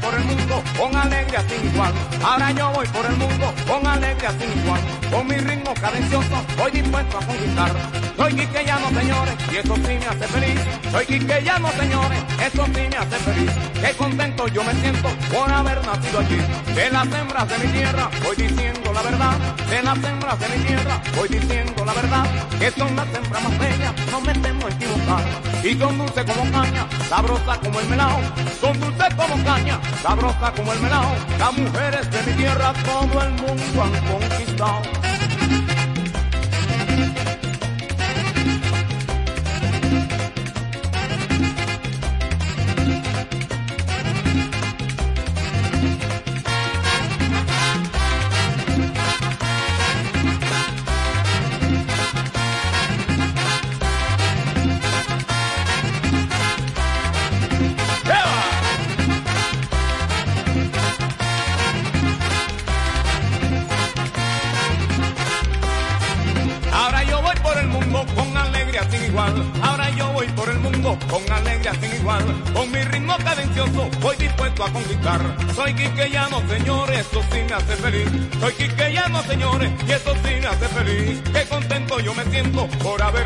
Por 0.00 0.14
el 0.14 0.24
mundo 0.24 0.62
con 0.78 0.96
alegría 0.96 1.44
sin 1.48 1.68
igual. 1.68 1.92
Ahora 2.22 2.50
yo 2.52 2.70
voy 2.72 2.86
por 2.88 3.06
el 3.06 3.16
mundo 3.16 3.54
con 3.66 3.86
alegría 3.86 4.30
sin 4.38 4.62
igual. 4.62 4.80
Con 5.10 5.26
mi 5.26 5.36
ritmo 5.36 5.74
cadencioso 5.74 6.44
voy 6.56 6.70
dispuesto 6.72 7.18
a 7.18 7.26
conquistar. 7.26 8.03
Soy 8.16 8.32
quiqueyano, 8.32 8.88
señores, 8.90 9.34
y 9.52 9.56
eso 9.56 9.74
sí 9.74 9.98
me 9.98 10.06
hace 10.06 10.26
feliz. 10.28 10.60
Soy 10.92 11.06
quiqueyano, 11.06 11.68
señores, 11.72 12.22
eso 12.40 12.64
sí 12.66 12.80
me 12.90 12.96
hace 12.96 13.16
feliz. 13.16 13.50
Qué 13.80 13.92
contento 13.96 14.46
yo 14.48 14.62
me 14.62 14.72
siento 14.74 15.08
por 15.32 15.50
haber 15.50 15.84
nacido 15.84 16.20
allí. 16.20 16.38
De 16.74 16.90
las 16.90 17.06
hembras 17.06 17.48
de 17.48 17.58
mi 17.58 17.72
tierra 17.72 18.10
voy 18.22 18.36
diciendo 18.36 18.92
la 18.92 19.02
verdad. 19.02 19.36
De 19.68 19.82
las 19.82 20.04
hembras 20.04 20.38
de 20.38 20.48
mi 20.48 20.64
tierra 20.64 21.02
voy 21.16 21.28
diciendo 21.28 21.84
la 21.84 21.92
verdad. 21.92 22.24
Que 22.58 22.70
son 22.70 22.94
las 22.94 23.06
hembras 23.14 23.42
más 23.42 23.58
bellas, 23.58 23.92
no 24.10 24.20
me 24.20 24.32
temo 24.34 24.68
equivocar. 24.68 25.24
Y 25.64 25.74
son 25.78 25.98
dulces 25.98 26.24
como 26.24 26.52
caña, 26.52 26.86
sabrosa 27.08 27.58
como 27.58 27.80
el 27.80 27.88
melao. 27.88 28.20
Son 28.60 28.78
dulces 28.78 29.14
como 29.16 29.44
caña, 29.44 29.80
sabrosa 30.02 30.52
como 30.52 30.72
el 30.72 30.80
melao. 30.80 31.12
Las 31.38 31.52
mujeres 31.52 32.10
de 32.10 32.22
mi 32.22 32.32
tierra 32.34 32.72
todo 32.84 33.22
el 33.22 33.30
mundo 33.32 33.82
han 33.82 34.06
conquistado. 34.06 34.82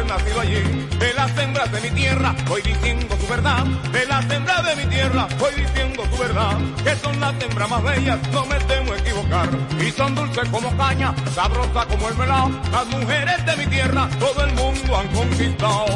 Nacido 0.08 0.40
allí. 0.40 0.88
De 0.98 1.14
las 1.14 1.38
hembras 1.38 1.70
de 1.70 1.80
mi 1.82 1.90
tierra 1.90 2.34
voy 2.48 2.62
diciendo 2.62 3.16
su 3.20 3.26
verdad. 3.28 3.64
De 3.92 4.06
las 4.06 4.28
hembras 4.30 4.64
de 4.66 4.76
mi 4.76 4.86
tierra 4.86 5.28
voy 5.38 5.54
diciendo 5.54 6.04
su 6.10 6.18
verdad. 6.18 6.56
Que 6.82 6.96
son 6.96 7.20
las 7.20 7.34
hembras 7.42 7.70
más 7.70 7.82
bellas, 7.82 8.18
no 8.32 8.46
me 8.46 8.58
temo 8.60 8.94
equivocar. 8.94 9.48
Y 9.78 9.90
son 9.92 10.14
dulces 10.14 10.48
como 10.48 10.76
caña, 10.76 11.14
sabrosas 11.34 11.86
como 11.86 12.08
el 12.08 12.16
melao. 12.16 12.50
Las 12.72 12.86
mujeres 12.86 13.46
de 13.46 13.56
mi 13.56 13.66
tierra, 13.66 14.08
todo 14.18 14.44
el 14.44 14.52
mundo 14.54 14.96
han 14.96 15.08
conquistado. 15.08 15.86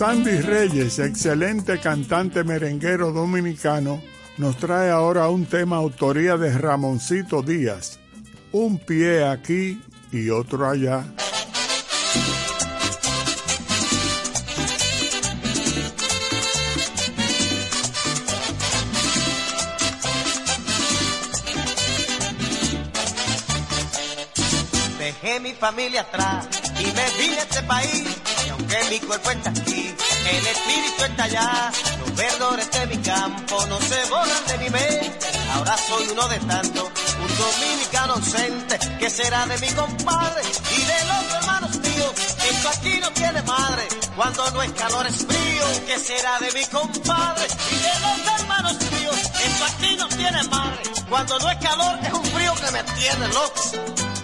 Sandy 0.00 0.40
Reyes, 0.40 0.98
excelente 0.98 1.78
cantante 1.78 2.42
merenguero 2.42 3.12
dominicano, 3.12 4.00
nos 4.38 4.56
trae 4.56 4.88
ahora 4.88 5.28
un 5.28 5.44
tema 5.44 5.76
autoría 5.76 6.38
de 6.38 6.56
Ramoncito 6.56 7.42
Díaz. 7.42 8.00
Un 8.50 8.78
pie 8.78 9.28
aquí 9.28 9.78
y 10.10 10.30
otro 10.30 10.66
allá. 10.66 11.04
Dejé 24.98 25.40
mi 25.40 25.52
familia 25.52 26.00
atrás 26.00 26.48
y 26.78 26.84
me 26.84 27.22
vine 27.22 27.36
a 27.36 27.42
este 27.42 27.62
país. 27.64 28.20
Aunque 28.50 28.76
mi 28.90 28.98
cuerpo 29.00 29.30
está 29.30 29.50
aquí, 29.50 29.79
el 30.36 30.46
espíritu 30.46 31.04
está 31.04 31.24
allá. 31.24 31.72
Los 32.00 32.16
verdores 32.16 32.70
de 32.70 32.86
mi 32.86 32.96
campo 32.98 33.66
no 33.66 33.80
se 33.80 34.04
borran 34.10 34.46
de 34.46 34.58
mi 34.58 34.70
mente. 34.70 35.26
Ahora 35.54 35.76
soy 35.76 36.08
uno 36.08 36.28
de 36.28 36.38
tantos, 36.40 36.88
un 37.22 37.38
dominicano 37.38 38.14
ausente. 38.14 38.78
que 38.98 39.10
será 39.10 39.46
de 39.46 39.58
mi 39.58 39.68
compadre 39.68 40.42
y 40.76 40.80
de 40.82 41.04
los 41.10 41.34
hermanos 41.34 41.76
míos? 41.78 42.12
Esto 42.50 42.68
aquí 42.68 43.00
no 43.00 43.10
tiene 43.12 43.42
madre. 43.42 43.88
Cuando 44.16 44.50
no 44.50 44.62
es 44.62 44.72
calor 44.72 45.06
es 45.06 45.16
frío. 45.26 45.64
¿Qué 45.86 45.98
será 45.98 46.38
de 46.38 46.52
mi 46.52 46.64
compadre 46.66 47.46
y 47.70 47.76
de 47.76 47.94
los 48.00 48.40
hermanos 48.40 48.76
míos? 48.92 49.16
Esto 49.16 49.64
aquí 49.64 49.96
no 49.96 50.08
tiene 50.08 50.42
madre. 50.44 50.82
Cuando 51.08 51.38
no 51.38 51.50
es 51.50 51.58
calor 51.58 51.98
es 52.02 52.12
un 52.12 52.24
frío 52.24 52.54
que 52.54 52.70
me 52.70 52.82
tiene 52.84 53.28
loco. 53.28 54.19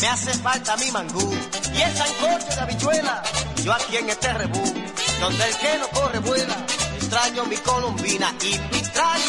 Me 0.00 0.08
hace 0.08 0.32
falta 0.38 0.76
mi 0.78 0.90
mangú 0.90 1.30
y 1.74 1.82
el 1.82 1.96
sancocho 1.96 2.54
de 2.54 2.60
habichuela. 2.60 3.22
Yo 3.62 3.72
aquí 3.74 3.96
en 3.98 4.08
este 4.08 4.32
rebú, 4.32 4.74
donde 5.20 5.44
el 5.44 5.56
que 5.56 5.78
no 5.78 5.88
corre 5.88 6.18
vuela. 6.20 6.56
Extraño 6.96 7.44
mi 7.44 7.56
colombina 7.56 8.34
y 8.42 8.58
mi 8.58 8.80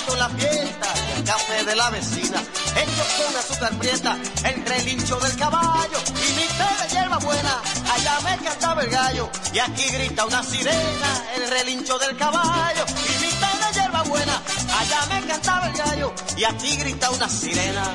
con 0.08 0.20
la 0.20 0.30
fiesta. 0.30 0.94
El 1.18 1.24
café 1.24 1.64
de 1.66 1.76
la 1.76 1.90
vecina, 1.90 2.40
hecho 2.40 3.04
con 3.18 3.36
azúcar 3.36 3.74
prieta. 3.80 4.18
El 4.46 4.66
relincho 4.66 5.20
del 5.20 5.36
caballo 5.36 5.98
y 6.08 6.34
mi 6.34 6.48
té 6.48 6.84
de 6.84 6.90
hierba 6.94 7.18
buena. 7.18 7.62
Allá 7.94 8.20
me 8.22 8.46
cantaba 8.46 8.82
el 8.84 8.90
gallo 8.90 9.30
y 9.54 9.60
aquí 9.60 9.84
grita 9.92 10.26
una 10.26 10.44
sirena. 10.44 11.24
El 11.36 11.50
relincho 11.50 11.98
del 12.00 12.16
caballo 12.16 12.86
y 12.88 13.26
mi 13.26 13.30
té 13.30 13.68
de 13.68 13.80
hierba 13.80 14.04
buena. 14.04 14.42
Allá 14.80 15.06
me 15.10 15.28
cantaba 15.28 15.68
el 15.68 15.74
gallo 15.74 16.14
y 16.38 16.44
aquí 16.46 16.76
grita 16.78 17.10
una 17.12 17.28
sirena. 17.28 17.94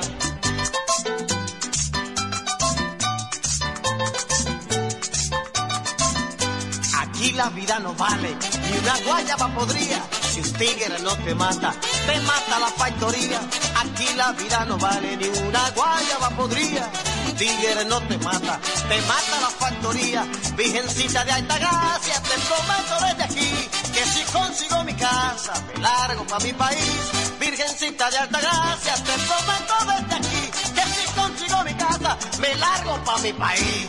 Aquí 7.17 7.31
la 7.31 7.49
vida 7.49 7.79
no 7.79 7.95
vale, 7.95 8.37
ni 8.69 8.77
una 8.77 8.95
guayaba 8.99 9.47
podría. 9.55 10.03
Si 10.21 10.39
un 10.39 10.53
tigre 10.53 10.99
no 10.99 11.15
te 11.15 11.33
mata, 11.33 11.73
te 12.05 12.21
mata 12.21 12.59
la 12.59 12.67
factoría. 12.67 13.39
Aquí 13.75 14.07
la 14.15 14.33
vida 14.33 14.65
no 14.65 14.77
vale, 14.77 15.17
ni 15.17 15.25
una 15.25 15.67
guayaba 15.71 16.29
podría. 16.37 16.87
Un 17.25 17.35
tigre 17.35 17.85
no 17.85 17.99
te 18.01 18.19
mata, 18.19 18.59
te 18.87 19.01
mata 19.01 19.41
la 19.41 19.49
factoría. 19.49 20.27
Virgencita 20.55 21.25
de 21.25 21.31
alta 21.31 21.57
gracia, 21.57 22.21
te 22.21 22.35
prometo 22.45 23.05
desde 23.07 23.23
aquí, 23.23 23.69
que 23.95 24.03
si 24.05 24.23
consigo 24.31 24.83
mi 24.83 24.93
casa, 24.93 25.53
me 25.73 25.81
largo 25.81 26.23
pa' 26.27 26.39
mi 26.41 26.53
país. 26.53 27.01
Virgencita 27.39 28.11
de 28.11 28.17
alta 28.19 28.39
gracia, 28.39 28.93
te 28.93 29.13
prometo 29.25 29.73
desde 29.91 30.15
aquí, 30.17 30.51
que 30.75 30.83
si 30.93 31.11
consigo 31.15 31.63
mi 31.63 31.73
casa, 31.73 32.15
me 32.39 32.53
largo 32.53 33.03
pa' 33.03 33.17
mi 33.17 33.33
país. 33.33 33.87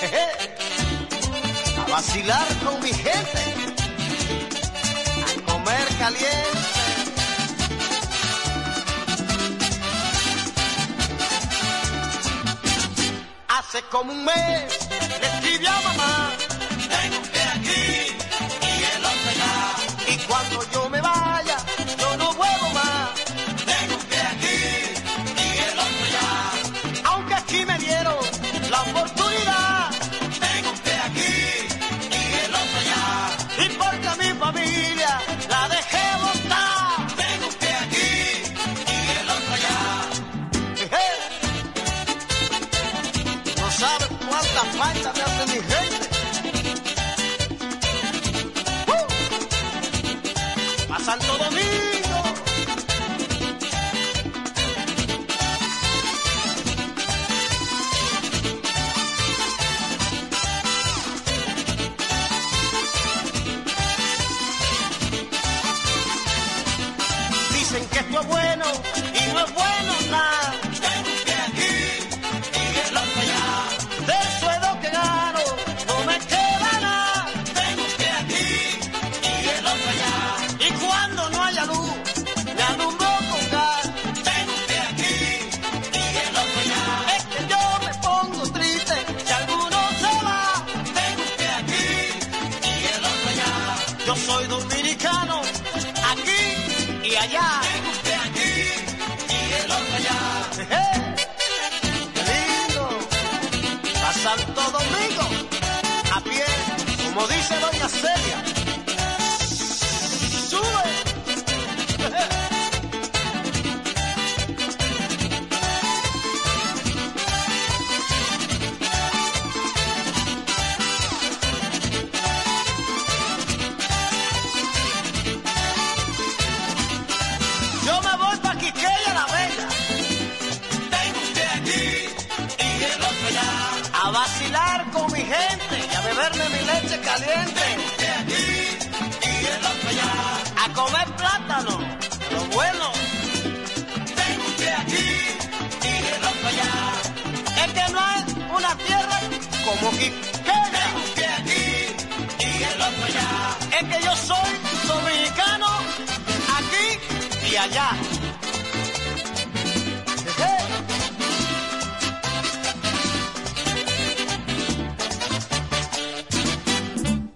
A 0.00 0.77
vacilar 1.88 2.46
con 2.64 2.80
mi 2.82 2.92
gente, 2.92 3.38
a 5.26 5.50
comer 5.50 5.86
caliente. 5.98 6.58
Hace 13.48 13.82
como 13.90 14.12
un 14.12 14.24
mes 14.24 14.88
le 15.20 15.26
escribí 15.26 15.66
a 15.66 15.80
mamá, 15.80 16.32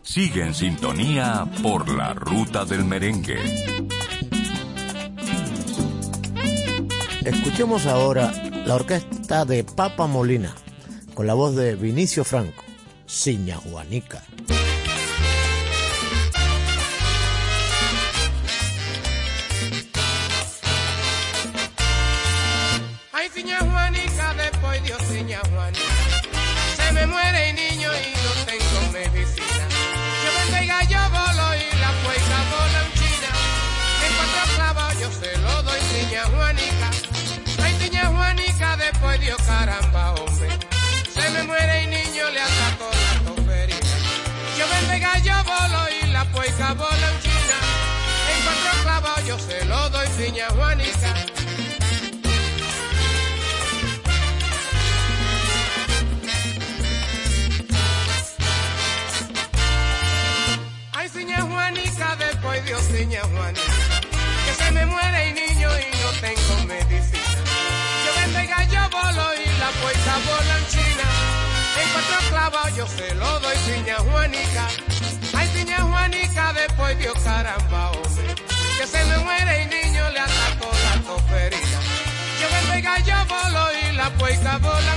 Sigue 0.02 0.42
en 0.42 0.54
sintonía 0.54 1.46
por 1.62 1.88
la 1.88 2.12
ruta 2.12 2.66
del 2.66 2.84
merengue. 2.84 3.38
Escuchemos 7.24 7.86
ahora 7.86 8.30
la 8.66 8.74
orquesta 8.74 9.46
de 9.46 9.64
Papa 9.64 10.06
Molina 10.06 10.54
con 11.14 11.26
la 11.26 11.34
voz 11.34 11.56
de 11.56 11.76
Vinicio 11.76 12.24
Franco, 12.24 12.62
Ciña 13.06 13.56
Juanica. 13.56 14.22
Se 25.22 26.92
me 26.92 27.06
muere 27.06 27.50
el 27.50 27.54
niño 27.54 27.90
y 27.94 28.12
no 28.24 28.32
tengo 28.44 28.92
medicina. 28.92 29.68
Yo 30.24 30.30
vendo 30.36 30.64
y 30.64 30.66
gallo 30.66 31.10
bolo 31.10 31.54
y 31.54 31.78
la 31.78 31.92
puerca 32.02 32.38
vola 32.50 32.82
en 32.82 32.92
China. 32.98 33.30
En 34.04 34.12
cuatro 34.16 34.54
clavos 34.56 34.98
yo 34.98 35.10
se 35.12 35.38
lo 35.38 35.62
doy, 35.62 35.80
ciña 35.92 36.24
Juanica. 36.24 36.90
Ay, 37.62 37.72
ciña 37.78 38.06
Juanica, 38.06 38.76
después 38.76 39.20
Dios 39.20 39.40
caramba, 39.46 40.10
hombre. 40.14 40.48
Se 41.14 41.30
me 41.30 41.44
muere 41.44 41.84
el 41.84 41.90
niño, 41.90 42.28
le 42.30 42.40
atacó 42.40 42.90
la 42.90 43.30
toferina. 43.30 43.96
Yo 44.58 44.66
vendo 44.72 44.94
y 44.96 44.98
gallo 44.98 45.44
bolo 45.44 45.88
y 46.02 46.06
la 46.08 46.24
puerca 46.32 46.74
vola 46.74 47.10
en 47.14 47.20
China. 47.22 47.58
En 48.28 48.42
cuatro 48.42 48.82
clavos 48.82 49.26
yo 49.28 49.38
se 49.38 49.64
lo 49.66 49.88
doy, 49.90 50.08
ciña 50.18 50.48
Juanica. 50.50 51.41
Que 63.12 64.54
se 64.54 64.72
me 64.72 64.86
muere 64.86 65.28
el 65.28 65.34
niño 65.34 65.68
y 65.68 66.02
no 66.02 66.10
tengo 66.22 66.66
medicina. 66.66 67.40
Yo 68.06 68.12
vendo 68.16 68.38
el 68.38 68.46
gallo 68.46 68.88
bolo 68.88 69.34
y 69.34 69.58
la 69.58 69.70
puerta 69.82 70.14
bola 70.24 70.56
en 71.76 71.88
cuatro 71.92 72.28
clavos 72.30 72.76
yo 72.76 72.86
se 72.86 73.14
lo 73.14 73.40
doy, 73.40 73.56
seña 73.66 73.96
Juanica. 73.96 74.68
Ay, 75.34 75.48
seña 75.52 75.82
Juanica, 75.82 76.52
después 76.54 76.98
Dios, 76.98 77.14
caramba, 77.22 77.90
hombre, 77.90 78.34
que 78.78 78.86
se 78.86 79.04
me 79.04 79.18
muere 79.18 79.62
el 79.62 79.68
niño, 79.68 80.10
le 80.10 80.20
atacó 80.20 80.70
la 80.72 81.02
toferina. 81.02 81.80
Yo 82.40 82.48
vendo 82.50 82.72
el 82.72 82.82
gallo 82.82 83.16
bolo 83.28 83.66
y 83.78 83.92
la 83.92 84.10
puerta 84.14 84.56
bola 84.56 84.94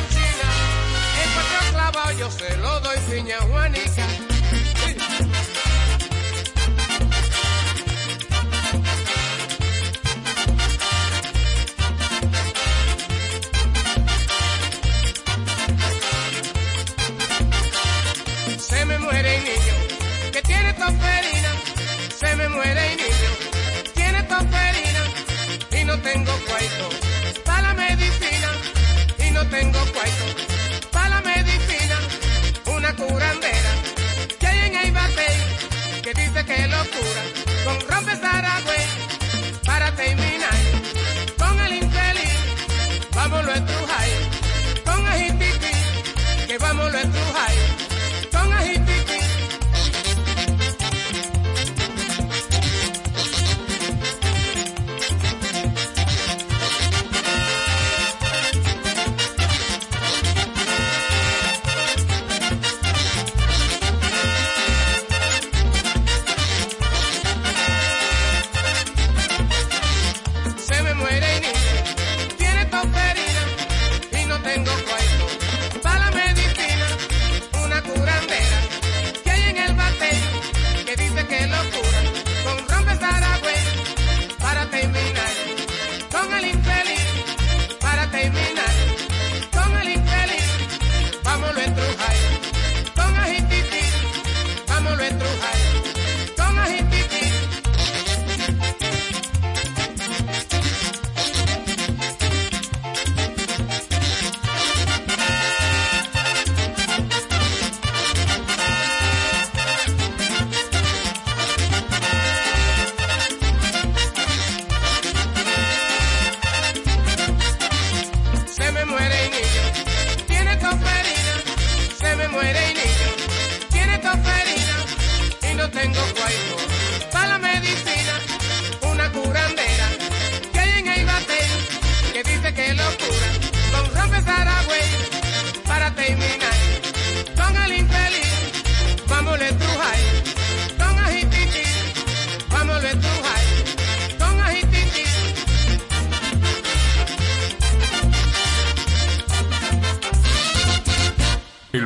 en 1.22 1.34
cuatro 1.34 1.72
clavos 1.74 2.18
yo 2.18 2.32
se 2.32 2.56
lo 2.58 2.80
doy, 2.80 2.98
seña 3.10 3.40
Juanica. 3.42 4.08
Se 22.56 22.74
me 22.74 23.05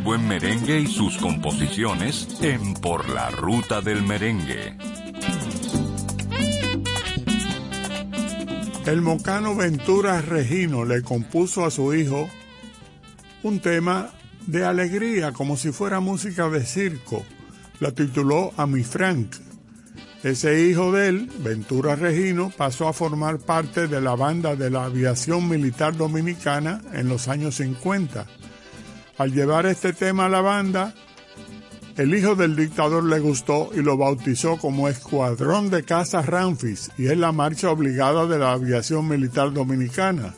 merengue 0.01 0.79
y 0.79 0.87
sus 0.87 1.17
composiciones 1.17 2.41
en 2.41 2.73
Por 2.75 3.09
la 3.09 3.29
Ruta 3.31 3.81
del 3.81 4.01
Merengue. 4.01 4.77
El 8.85 9.01
mocano 9.01 9.55
Ventura 9.55 10.21
Regino 10.21 10.85
le 10.85 11.01
compuso 11.01 11.65
a 11.65 11.71
su 11.71 11.93
hijo 11.93 12.29
un 13.43 13.59
tema 13.59 14.11
de 14.47 14.65
alegría, 14.65 15.33
como 15.33 15.57
si 15.57 15.71
fuera 15.71 15.99
música 15.99 16.49
de 16.49 16.65
circo. 16.65 17.25
La 17.81 17.91
tituló 17.91 18.53
A 18.55 18.65
mi 18.65 18.83
Frank. 18.83 19.35
Ese 20.23 20.65
hijo 20.65 20.93
de 20.93 21.09
él, 21.09 21.31
Ventura 21.39 21.95
Regino, 21.95 22.51
pasó 22.55 22.87
a 22.87 22.93
formar 22.93 23.39
parte 23.39 23.87
de 23.87 23.99
la 23.99 24.15
banda 24.15 24.55
de 24.55 24.69
la 24.69 24.85
aviación 24.85 25.49
militar 25.49 25.95
dominicana 25.95 26.81
en 26.93 27.09
los 27.09 27.27
años 27.27 27.55
50. 27.55 28.38
Al 29.20 29.34
llevar 29.34 29.65
este 29.65 29.91
tema 29.91 30.28
a 30.28 30.30
la 30.30 30.39
banda, 30.39 30.93
el 31.97 32.15
hijo 32.15 32.36
del 32.36 32.55
dictador 32.55 33.03
le 33.03 33.20
gustó 33.20 33.70
y 33.74 33.82
lo 33.82 33.97
bautizó 33.97 34.55
como 34.55 34.88
Escuadrón 34.88 35.70
de 35.70 35.84
Casas 35.84 36.26
Ramfis 36.26 36.89
y 36.97 37.07
es 37.07 37.17
la 37.17 37.34
marcha 37.34 37.70
obligada 37.70 38.28
de 38.28 38.39
la 38.39 38.53
aviación 38.53 39.09
militar 39.09 39.51
dominicana. 39.51 40.34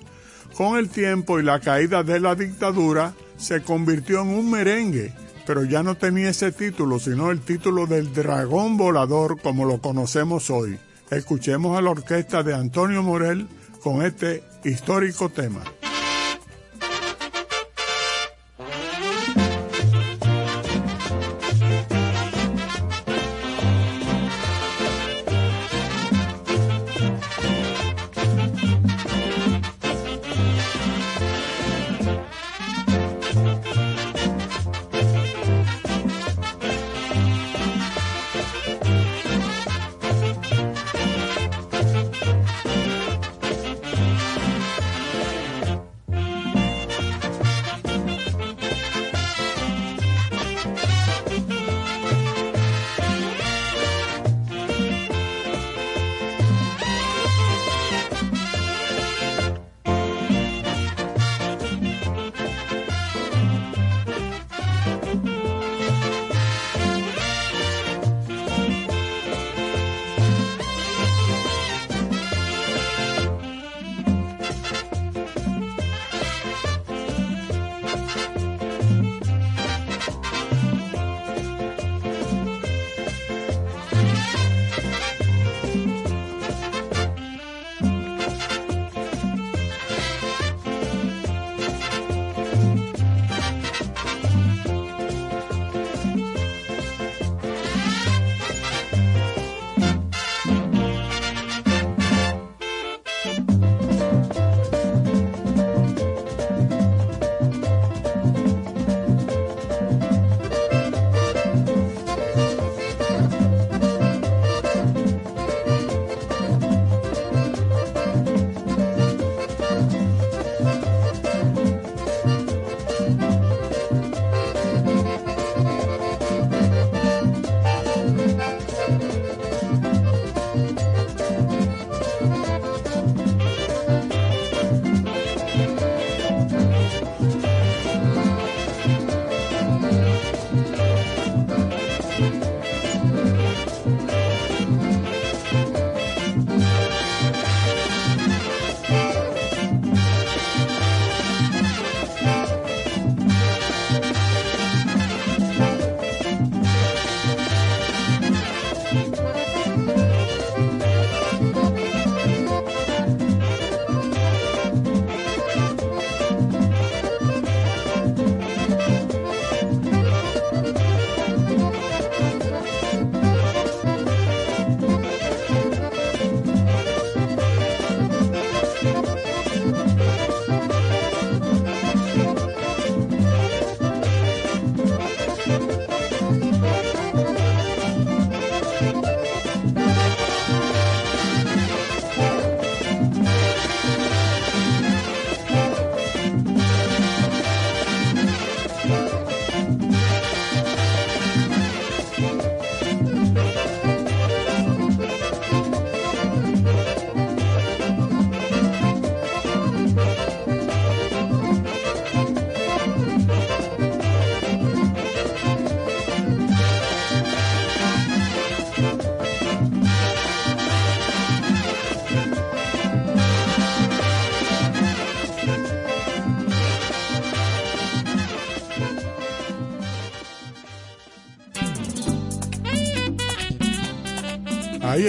Con 0.57 0.79
el 0.79 0.89
tiempo 0.89 1.39
y 1.39 1.43
la 1.43 1.59
caída 1.59 2.01
de 2.01 2.19
la 2.19 2.33
dictadura, 2.33 3.13
se 3.37 3.61
convirtió 3.61 4.23
en 4.23 4.29
un 4.29 4.49
merengue, 4.49 5.13
pero 5.45 5.63
ya 5.63 5.83
no 5.83 5.95
tenía 5.95 6.29
ese 6.29 6.51
título, 6.51 6.97
sino 6.97 7.29
el 7.29 7.41
título 7.41 7.85
del 7.85 8.11
dragón 8.11 8.77
volador 8.77 9.39
como 9.39 9.65
lo 9.65 9.79
conocemos 9.79 10.49
hoy. 10.49 10.79
Escuchemos 11.11 11.77
a 11.77 11.83
la 11.83 11.91
orquesta 11.91 12.41
de 12.41 12.55
Antonio 12.55 13.03
Morel 13.03 13.47
con 13.83 14.01
este 14.01 14.43
histórico 14.63 15.29
tema. 15.29 15.61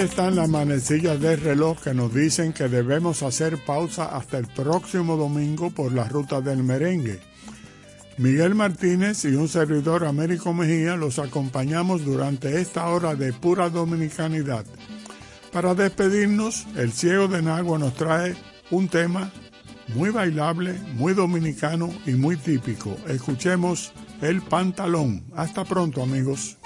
Están 0.03 0.35
las 0.35 0.49
manecillas 0.49 1.19
del 1.19 1.39
reloj 1.39 1.79
que 1.81 1.93
nos 1.93 2.13
dicen 2.13 2.51
que 2.51 2.67
debemos 2.67 3.23
hacer 3.23 3.57
pausa 3.63 4.15
hasta 4.15 4.37
el 4.37 4.47
próximo 4.47 5.15
domingo 5.15 5.71
por 5.71 5.93
la 5.93 6.03
ruta 6.03 6.41
del 6.41 6.63
merengue. 6.63 7.19
Miguel 8.17 8.53
Martínez 8.53 9.23
y 9.25 9.35
un 9.35 9.47
servidor 9.47 10.05
Américo 10.05 10.53
Mejía 10.53 10.97
los 10.97 11.19
acompañamos 11.19 12.03
durante 12.03 12.59
esta 12.59 12.87
hora 12.87 13.15
de 13.15 13.31
pura 13.31 13.69
dominicanidad. 13.69 14.65
Para 15.51 15.73
despedirnos, 15.73 16.67
el 16.75 16.91
ciego 16.91 17.27
de 17.27 17.41
Nagua 17.41 17.79
nos 17.79 17.93
trae 17.93 18.35
un 18.71 18.89
tema 18.89 19.31
muy 19.95 20.09
bailable, 20.09 20.73
muy 20.95 21.13
dominicano 21.13 21.89
y 22.05 22.11
muy 22.11 22.35
típico. 22.35 22.95
Escuchemos 23.07 23.93
el 24.21 24.41
pantalón. 24.41 25.23
Hasta 25.35 25.63
pronto 25.63 26.03
amigos. 26.03 26.57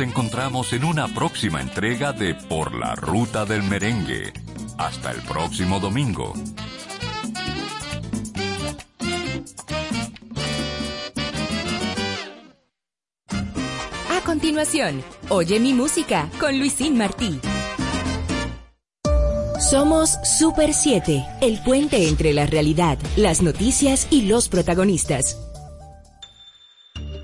Encontramos 0.00 0.72
en 0.72 0.84
una 0.84 1.08
próxima 1.08 1.60
entrega 1.60 2.12
de 2.12 2.34
Por 2.34 2.74
la 2.74 2.94
Ruta 2.94 3.44
del 3.44 3.62
Merengue. 3.62 4.32
Hasta 4.78 5.10
el 5.10 5.20
próximo 5.22 5.80
domingo. 5.80 6.34
A 14.10 14.24
continuación, 14.24 15.02
Oye 15.28 15.60
mi 15.60 15.74
música 15.74 16.28
con 16.40 16.58
Luisín 16.58 16.98
Martí. 16.98 17.38
Somos 19.60 20.18
Super 20.24 20.74
7, 20.74 21.24
el 21.40 21.62
puente 21.62 22.08
entre 22.08 22.32
la 22.32 22.46
realidad, 22.46 22.98
las 23.16 23.42
noticias 23.42 24.08
y 24.10 24.22
los 24.22 24.48
protagonistas. 24.48 25.49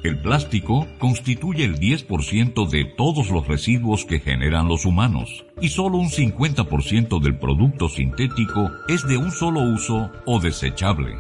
El 0.07 0.21
plástico 0.21 0.87
constituye 1.01 1.65
el 1.65 1.81
10% 1.81 2.69
de 2.69 2.85
todos 2.85 3.29
los 3.29 3.49
residuos 3.49 4.05
que 4.05 4.21
generan 4.21 4.69
los 4.69 4.85
humanos 4.85 5.45
y 5.61 5.71
solo 5.71 5.99
un 5.99 6.11
50% 6.11 7.21
del 7.21 7.37
producto 7.37 7.89
sintético 7.89 8.71
es 8.87 9.05
de 9.09 9.17
un 9.17 9.33
solo 9.33 9.63
uso 9.63 10.13
o 10.25 10.39
desechable. 10.39 11.17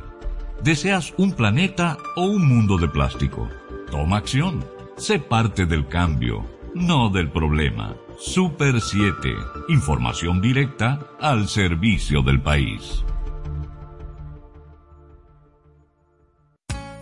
¿Deseas 0.63 1.13
un 1.17 1.33
planeta 1.33 1.99
o 2.15 2.27
un 2.27 2.47
mundo 2.47 2.79
de 2.79 2.87
plástico? 2.87 3.49
Toma 3.91 4.19
acción. 4.19 4.65
Sé 4.97 5.19
parte 5.19 5.67
del 5.67 5.89
cambio, 5.89 6.47
no 6.77 7.11
del 7.11 7.29
problema. 7.29 7.97
Super 8.21 8.81
7. 8.81 9.35
Información 9.69 10.41
directa 10.41 11.11
al 11.21 11.49
servicio 11.49 12.23
del 12.23 12.41
país. 12.41 13.05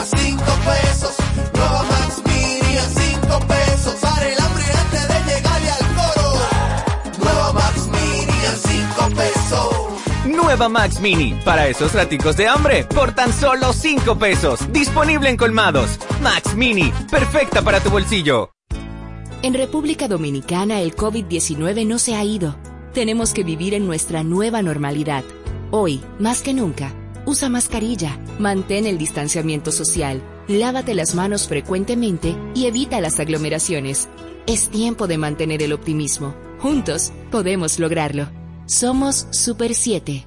A 0.00 0.04
5 0.04 0.44
pesos. 0.64 1.14
Nueva 1.54 1.82
Max 1.82 2.22
Mini 2.24 2.76
a 2.78 2.82
5 2.82 3.46
pesos. 3.46 3.94
Para 4.00 4.28
el 4.28 4.40
hambre 4.40 4.64
antes 4.82 5.08
de 5.08 5.34
llegarle 5.34 5.70
al 5.70 5.86
coro. 5.94 6.38
Nueva 7.18 7.52
Max 7.52 7.86
Mini 7.88 8.46
a 8.46 8.56
5 8.56 9.16
pesos. 9.16 10.36
Nueva 10.42 10.68
Max 10.68 11.00
Mini, 11.00 11.38
para 11.44 11.68
esos 11.68 11.92
raticos 11.92 12.36
de 12.36 12.48
hambre, 12.48 12.84
por 12.84 13.12
tan 13.12 13.32
solo 13.32 13.72
5 13.74 14.18
pesos. 14.18 14.72
Disponible 14.72 15.28
en 15.28 15.36
colmados. 15.36 15.98
Max 16.22 16.54
Mini, 16.54 16.92
perfecta 17.10 17.60
para 17.62 17.80
tu 17.80 17.90
bolsillo. 17.90 18.52
En 19.42 19.54
República 19.54 20.08
Dominicana 20.08 20.80
el 20.80 20.96
COVID-19 20.96 21.86
no 21.86 21.98
se 21.98 22.14
ha 22.14 22.24
ido. 22.24 22.56
Tenemos 22.94 23.34
que 23.34 23.44
vivir 23.44 23.74
en 23.74 23.86
nuestra 23.86 24.22
nueva 24.22 24.62
normalidad. 24.62 25.24
Hoy, 25.70 26.00
más 26.18 26.42
que 26.42 26.52
nunca, 26.52 26.92
usa 27.26 27.48
mascarilla, 27.48 28.18
mantén 28.38 28.86
el 28.86 28.98
distanciamiento 28.98 29.72
social, 29.72 30.22
lávate 30.48 30.94
las 30.94 31.14
manos 31.14 31.48
frecuentemente 31.48 32.36
y 32.54 32.66
evita 32.66 33.00
las 33.00 33.20
aglomeraciones. 33.20 34.08
Es 34.46 34.68
tiempo 34.68 35.06
de 35.06 35.18
mantener 35.18 35.62
el 35.62 35.72
optimismo. 35.72 36.34
Juntos 36.58 37.12
podemos 37.30 37.78
lograrlo. 37.78 38.28
Somos 38.66 39.26
Super 39.30 39.74
7. 39.74 40.26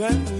Then 0.00 0.39